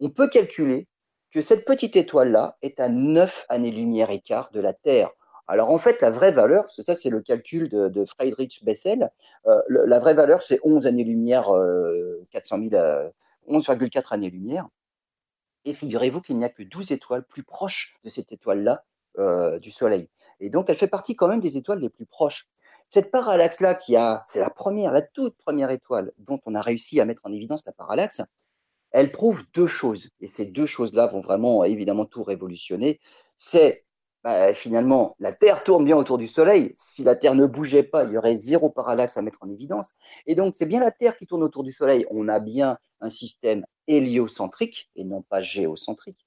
on 0.00 0.08
peut 0.08 0.28
calculer 0.28 0.88
que 1.30 1.42
cette 1.42 1.66
petite 1.66 1.94
étoile-là 1.94 2.56
est 2.62 2.80
à 2.80 2.88
9 2.88 3.44
années-lumière 3.50 4.10
écart 4.10 4.50
de 4.52 4.60
la 4.60 4.72
Terre. 4.72 5.10
Alors 5.46 5.68
en 5.68 5.78
fait, 5.78 6.00
la 6.00 6.10
vraie 6.10 6.32
valeur, 6.32 6.62
parce 6.64 6.76
que 6.76 6.82
ça 6.82 6.94
c'est 6.94 7.10
le 7.10 7.20
calcul 7.20 7.68
de, 7.68 8.04
Friedrich 8.06 8.64
Bessel, 8.64 9.10
euh, 9.46 9.60
la 9.68 9.98
vraie 9.98 10.14
valeur 10.14 10.40
c'est 10.40 10.58
11 10.64 10.86
années-lumière, 10.86 11.54
euh, 11.54 12.26
400 12.32 12.60
000, 12.70 12.82
11,4 13.46 14.14
années-lumière. 14.14 14.66
Et 15.64 15.74
figurez-vous 15.74 16.20
qu'il 16.20 16.38
n'y 16.38 16.44
a 16.44 16.48
que 16.48 16.62
12 16.62 16.92
étoiles 16.92 17.24
plus 17.24 17.42
proches 17.42 17.96
de 18.04 18.10
cette 18.10 18.32
étoile-là 18.32 18.84
euh, 19.18 19.58
du 19.58 19.70
Soleil. 19.70 20.08
Et 20.40 20.50
donc 20.50 20.70
elle 20.70 20.78
fait 20.78 20.88
partie 20.88 21.16
quand 21.16 21.28
même 21.28 21.40
des 21.40 21.56
étoiles 21.56 21.80
les 21.80 21.90
plus 21.90 22.06
proches. 22.06 22.48
Cette 22.88 23.10
parallaxe-là, 23.10 23.74
qui 23.76 23.94
a, 23.94 24.20
c'est 24.24 24.40
la 24.40 24.50
première, 24.50 24.90
la 24.90 25.02
toute 25.02 25.36
première 25.36 25.70
étoile 25.70 26.12
dont 26.18 26.40
on 26.44 26.56
a 26.56 26.60
réussi 26.60 27.00
à 27.00 27.04
mettre 27.04 27.20
en 27.24 27.32
évidence 27.32 27.62
la 27.64 27.72
parallaxe, 27.72 28.20
elle 28.90 29.12
prouve 29.12 29.44
deux 29.54 29.68
choses. 29.68 30.10
Et 30.20 30.26
ces 30.26 30.46
deux 30.46 30.66
choses-là 30.66 31.06
vont 31.06 31.20
vraiment 31.20 31.62
évidemment 31.64 32.04
tout 32.04 32.24
révolutionner. 32.24 32.98
C'est 33.38 33.84
bah, 34.22 34.52
finalement, 34.52 35.16
la 35.18 35.32
Terre 35.32 35.64
tourne 35.64 35.84
bien 35.84 35.96
autour 35.96 36.18
du 36.18 36.26
Soleil. 36.26 36.72
Si 36.74 37.02
la 37.02 37.16
Terre 37.16 37.34
ne 37.34 37.46
bougeait 37.46 37.82
pas, 37.82 38.04
il 38.04 38.12
y 38.12 38.18
aurait 38.18 38.36
zéro 38.36 38.68
parallaxe 38.68 39.16
à 39.16 39.22
mettre 39.22 39.38
en 39.42 39.50
évidence. 39.50 39.94
Et 40.26 40.34
donc, 40.34 40.54
c'est 40.56 40.66
bien 40.66 40.80
la 40.80 40.90
Terre 40.90 41.16
qui 41.16 41.26
tourne 41.26 41.42
autour 41.42 41.64
du 41.64 41.72
Soleil. 41.72 42.06
On 42.10 42.28
a 42.28 42.38
bien 42.38 42.78
un 43.00 43.10
système 43.10 43.64
héliocentrique 43.88 44.90
et 44.94 45.04
non 45.04 45.22
pas 45.22 45.40
géocentrique. 45.40 46.26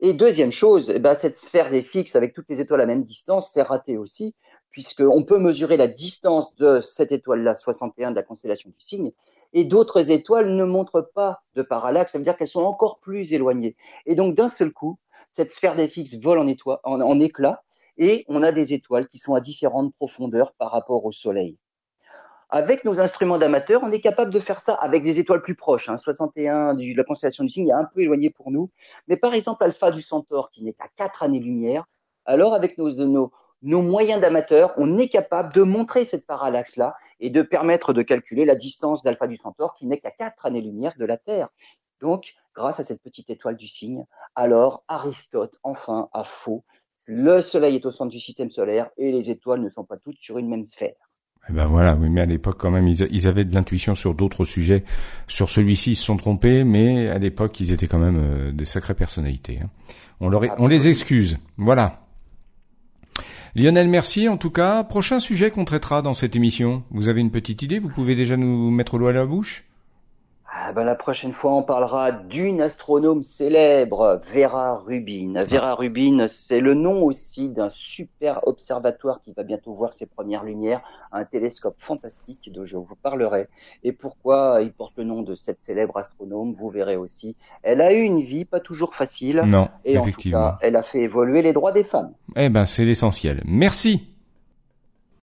Et 0.00 0.12
deuxième 0.12 0.52
chose, 0.52 0.90
eh 0.90 0.98
ben, 0.98 1.14
cette 1.14 1.36
sphère 1.36 1.70
des 1.70 1.82
fixes 1.82 2.16
avec 2.16 2.34
toutes 2.34 2.48
les 2.50 2.60
étoiles 2.60 2.80
à 2.80 2.86
même 2.86 3.04
distance, 3.04 3.50
c'est 3.52 3.62
raté 3.62 3.96
aussi, 3.96 4.34
puisqu'on 4.70 5.22
peut 5.22 5.38
mesurer 5.38 5.76
la 5.76 5.86
distance 5.86 6.54
de 6.56 6.80
cette 6.80 7.12
étoile-là, 7.12 7.54
61 7.54 8.10
de 8.10 8.16
la 8.16 8.22
constellation 8.22 8.68
du 8.70 8.80
Cygne, 8.80 9.12
et 9.52 9.64
d'autres 9.64 10.10
étoiles 10.10 10.56
ne 10.56 10.64
montrent 10.64 11.08
pas 11.14 11.42
de 11.54 11.62
parallaxe, 11.62 12.12
ça 12.12 12.18
veut 12.18 12.24
dire 12.24 12.36
qu'elles 12.36 12.48
sont 12.48 12.62
encore 12.62 12.98
plus 12.98 13.32
éloignées. 13.32 13.76
Et 14.04 14.14
donc, 14.14 14.34
d'un 14.34 14.48
seul 14.48 14.72
coup, 14.72 14.98
cette 15.32 15.50
sphère 15.50 15.74
des 15.74 15.90
vole 16.22 16.38
en, 16.38 17.20
éclats 17.20 17.62
et 17.96 18.24
on 18.28 18.42
a 18.42 18.52
des 18.52 18.72
étoiles 18.74 19.08
qui 19.08 19.18
sont 19.18 19.34
à 19.34 19.40
différentes 19.40 19.94
profondeurs 19.94 20.52
par 20.52 20.70
rapport 20.70 21.04
au 21.04 21.12
Soleil. 21.12 21.58
Avec 22.50 22.84
nos 22.84 23.00
instruments 23.00 23.38
d'amateurs, 23.38 23.80
on 23.82 23.90
est 23.90 24.02
capable 24.02 24.30
de 24.30 24.38
faire 24.38 24.60
ça 24.60 24.74
avec 24.74 25.02
des 25.02 25.18
étoiles 25.18 25.40
plus 25.40 25.54
proches. 25.54 25.88
Hein. 25.88 25.96
61 25.96 26.74
de 26.74 26.94
la 26.94 27.04
constellation 27.04 27.44
du 27.44 27.50
Cygne 27.50 27.68
est 27.68 27.72
un 27.72 27.86
peu 27.86 28.02
éloigné 28.02 28.28
pour 28.28 28.50
nous. 28.50 28.70
Mais 29.08 29.16
par 29.16 29.32
exemple, 29.32 29.64
Alpha 29.64 29.90
du 29.90 30.02
Centaure, 30.02 30.50
qui 30.50 30.62
n'est 30.62 30.74
qu'à 30.74 30.88
4 30.96 31.22
années-lumière, 31.22 31.86
alors 32.26 32.52
avec 32.52 32.76
nos 32.76 33.82
moyens 33.82 34.20
d'amateurs, 34.20 34.74
on 34.76 34.98
est 34.98 35.08
capable 35.08 35.54
de 35.54 35.62
montrer 35.62 36.04
cette 36.04 36.26
parallaxe-là 36.26 36.94
et 37.20 37.30
de 37.30 37.40
permettre 37.40 37.94
de 37.94 38.02
calculer 38.02 38.44
la 38.44 38.54
distance 38.54 39.02
d'Alpha 39.02 39.26
du 39.28 39.38
Centaure, 39.38 39.74
qui 39.74 39.86
n'est 39.86 39.98
qu'à 39.98 40.10
4 40.10 40.44
années-lumière 40.44 40.92
de 40.98 41.06
la 41.06 41.16
Terre. 41.16 41.48
Donc, 42.02 42.34
grâce 42.54 42.80
à 42.80 42.84
cette 42.84 43.02
petite 43.02 43.30
étoile 43.30 43.56
du 43.56 43.66
cygne, 43.66 44.04
alors 44.34 44.84
Aristote, 44.88 45.58
enfin, 45.62 46.08
a 46.12 46.24
faux. 46.24 46.64
Le 47.06 47.42
Soleil 47.42 47.76
est 47.76 47.86
au 47.86 47.90
centre 47.90 48.10
du 48.10 48.20
système 48.20 48.50
solaire 48.50 48.90
et 48.96 49.10
les 49.10 49.30
étoiles 49.30 49.60
ne 49.60 49.70
sont 49.70 49.84
pas 49.84 49.96
toutes 49.96 50.18
sur 50.18 50.38
une 50.38 50.48
même 50.48 50.66
sphère. 50.66 50.94
Eh 51.48 51.52
ben 51.52 51.66
voilà, 51.66 51.96
oui, 51.96 52.08
mais 52.08 52.20
à 52.20 52.26
l'époque 52.26 52.56
quand 52.58 52.70
même, 52.70 52.86
ils, 52.86 53.26
avaient 53.26 53.44
de 53.44 53.52
l'intuition 53.52 53.96
sur 53.96 54.14
d'autres 54.14 54.44
sujets. 54.44 54.84
Sur 55.26 55.48
celui-ci, 55.48 55.92
ils 55.92 55.96
se 55.96 56.04
sont 56.04 56.16
trompés, 56.16 56.62
mais 56.62 57.08
à 57.08 57.18
l'époque, 57.18 57.58
ils 57.58 57.72
étaient 57.72 57.88
quand 57.88 57.98
même 57.98 58.20
euh, 58.22 58.52
des 58.52 58.64
sacrées 58.64 58.94
personnalités. 58.94 59.58
Hein. 59.60 59.70
On, 60.20 60.28
leur 60.28 60.42
on 60.58 60.68
les 60.68 60.86
excuse. 60.86 61.38
Voilà. 61.56 62.02
Lionel, 63.56 63.88
merci 63.88 64.28
en 64.28 64.36
tout 64.36 64.50
cas. 64.50 64.84
Prochain 64.84 65.18
sujet 65.18 65.50
qu'on 65.50 65.64
traitera 65.64 66.00
dans 66.00 66.14
cette 66.14 66.36
émission. 66.36 66.84
Vous 66.90 67.08
avez 67.08 67.20
une 67.20 67.32
petite 67.32 67.62
idée? 67.62 67.80
Vous 67.80 67.90
pouvez 67.90 68.14
déjà 68.14 68.36
nous 68.36 68.70
mettre 68.70 68.96
l'eau 68.96 69.08
à 69.08 69.12
la 69.12 69.26
bouche? 69.26 69.64
Ah 70.64 70.72
ben, 70.72 70.84
la 70.84 70.94
prochaine 70.94 71.32
fois, 71.32 71.54
on 71.54 71.64
parlera 71.64 72.12
d'une 72.12 72.60
astronome 72.60 73.22
célèbre, 73.22 74.20
Vera 74.32 74.76
Rubin. 74.76 75.40
Vera 75.44 75.74
Rubin, 75.74 76.26
c'est 76.28 76.60
le 76.60 76.74
nom 76.74 77.02
aussi 77.02 77.48
d'un 77.48 77.68
super 77.70 78.46
observatoire 78.46 79.20
qui 79.22 79.32
va 79.32 79.42
bientôt 79.42 79.74
voir 79.74 79.92
ses 79.92 80.06
premières 80.06 80.44
lumières, 80.44 80.80
un 81.10 81.24
télescope 81.24 81.74
fantastique 81.78 82.48
dont 82.54 82.64
je 82.64 82.76
vous 82.76 82.94
parlerai. 83.02 83.48
Et 83.82 83.90
pourquoi 83.90 84.60
il 84.62 84.72
porte 84.72 84.92
le 84.98 85.04
nom 85.04 85.22
de 85.22 85.34
cette 85.34 85.60
célèbre 85.62 85.96
astronome, 85.96 86.54
vous 86.56 86.70
verrez 86.70 86.96
aussi. 86.96 87.34
Elle 87.64 87.80
a 87.80 87.92
eu 87.92 88.02
une 88.02 88.22
vie 88.22 88.44
pas 88.44 88.60
toujours 88.60 88.94
facile. 88.94 89.42
Non, 89.44 89.68
et 89.84 89.94
effectivement. 89.94 90.38
en 90.38 90.50
tout 90.52 90.58
cas, 90.58 90.58
elle 90.62 90.76
a 90.76 90.84
fait 90.84 91.00
évoluer 91.00 91.42
les 91.42 91.52
droits 91.52 91.72
des 91.72 91.84
femmes. 91.84 92.12
Eh 92.36 92.50
ben, 92.50 92.66
c'est 92.66 92.84
l'essentiel. 92.84 93.42
Merci. 93.44 94.11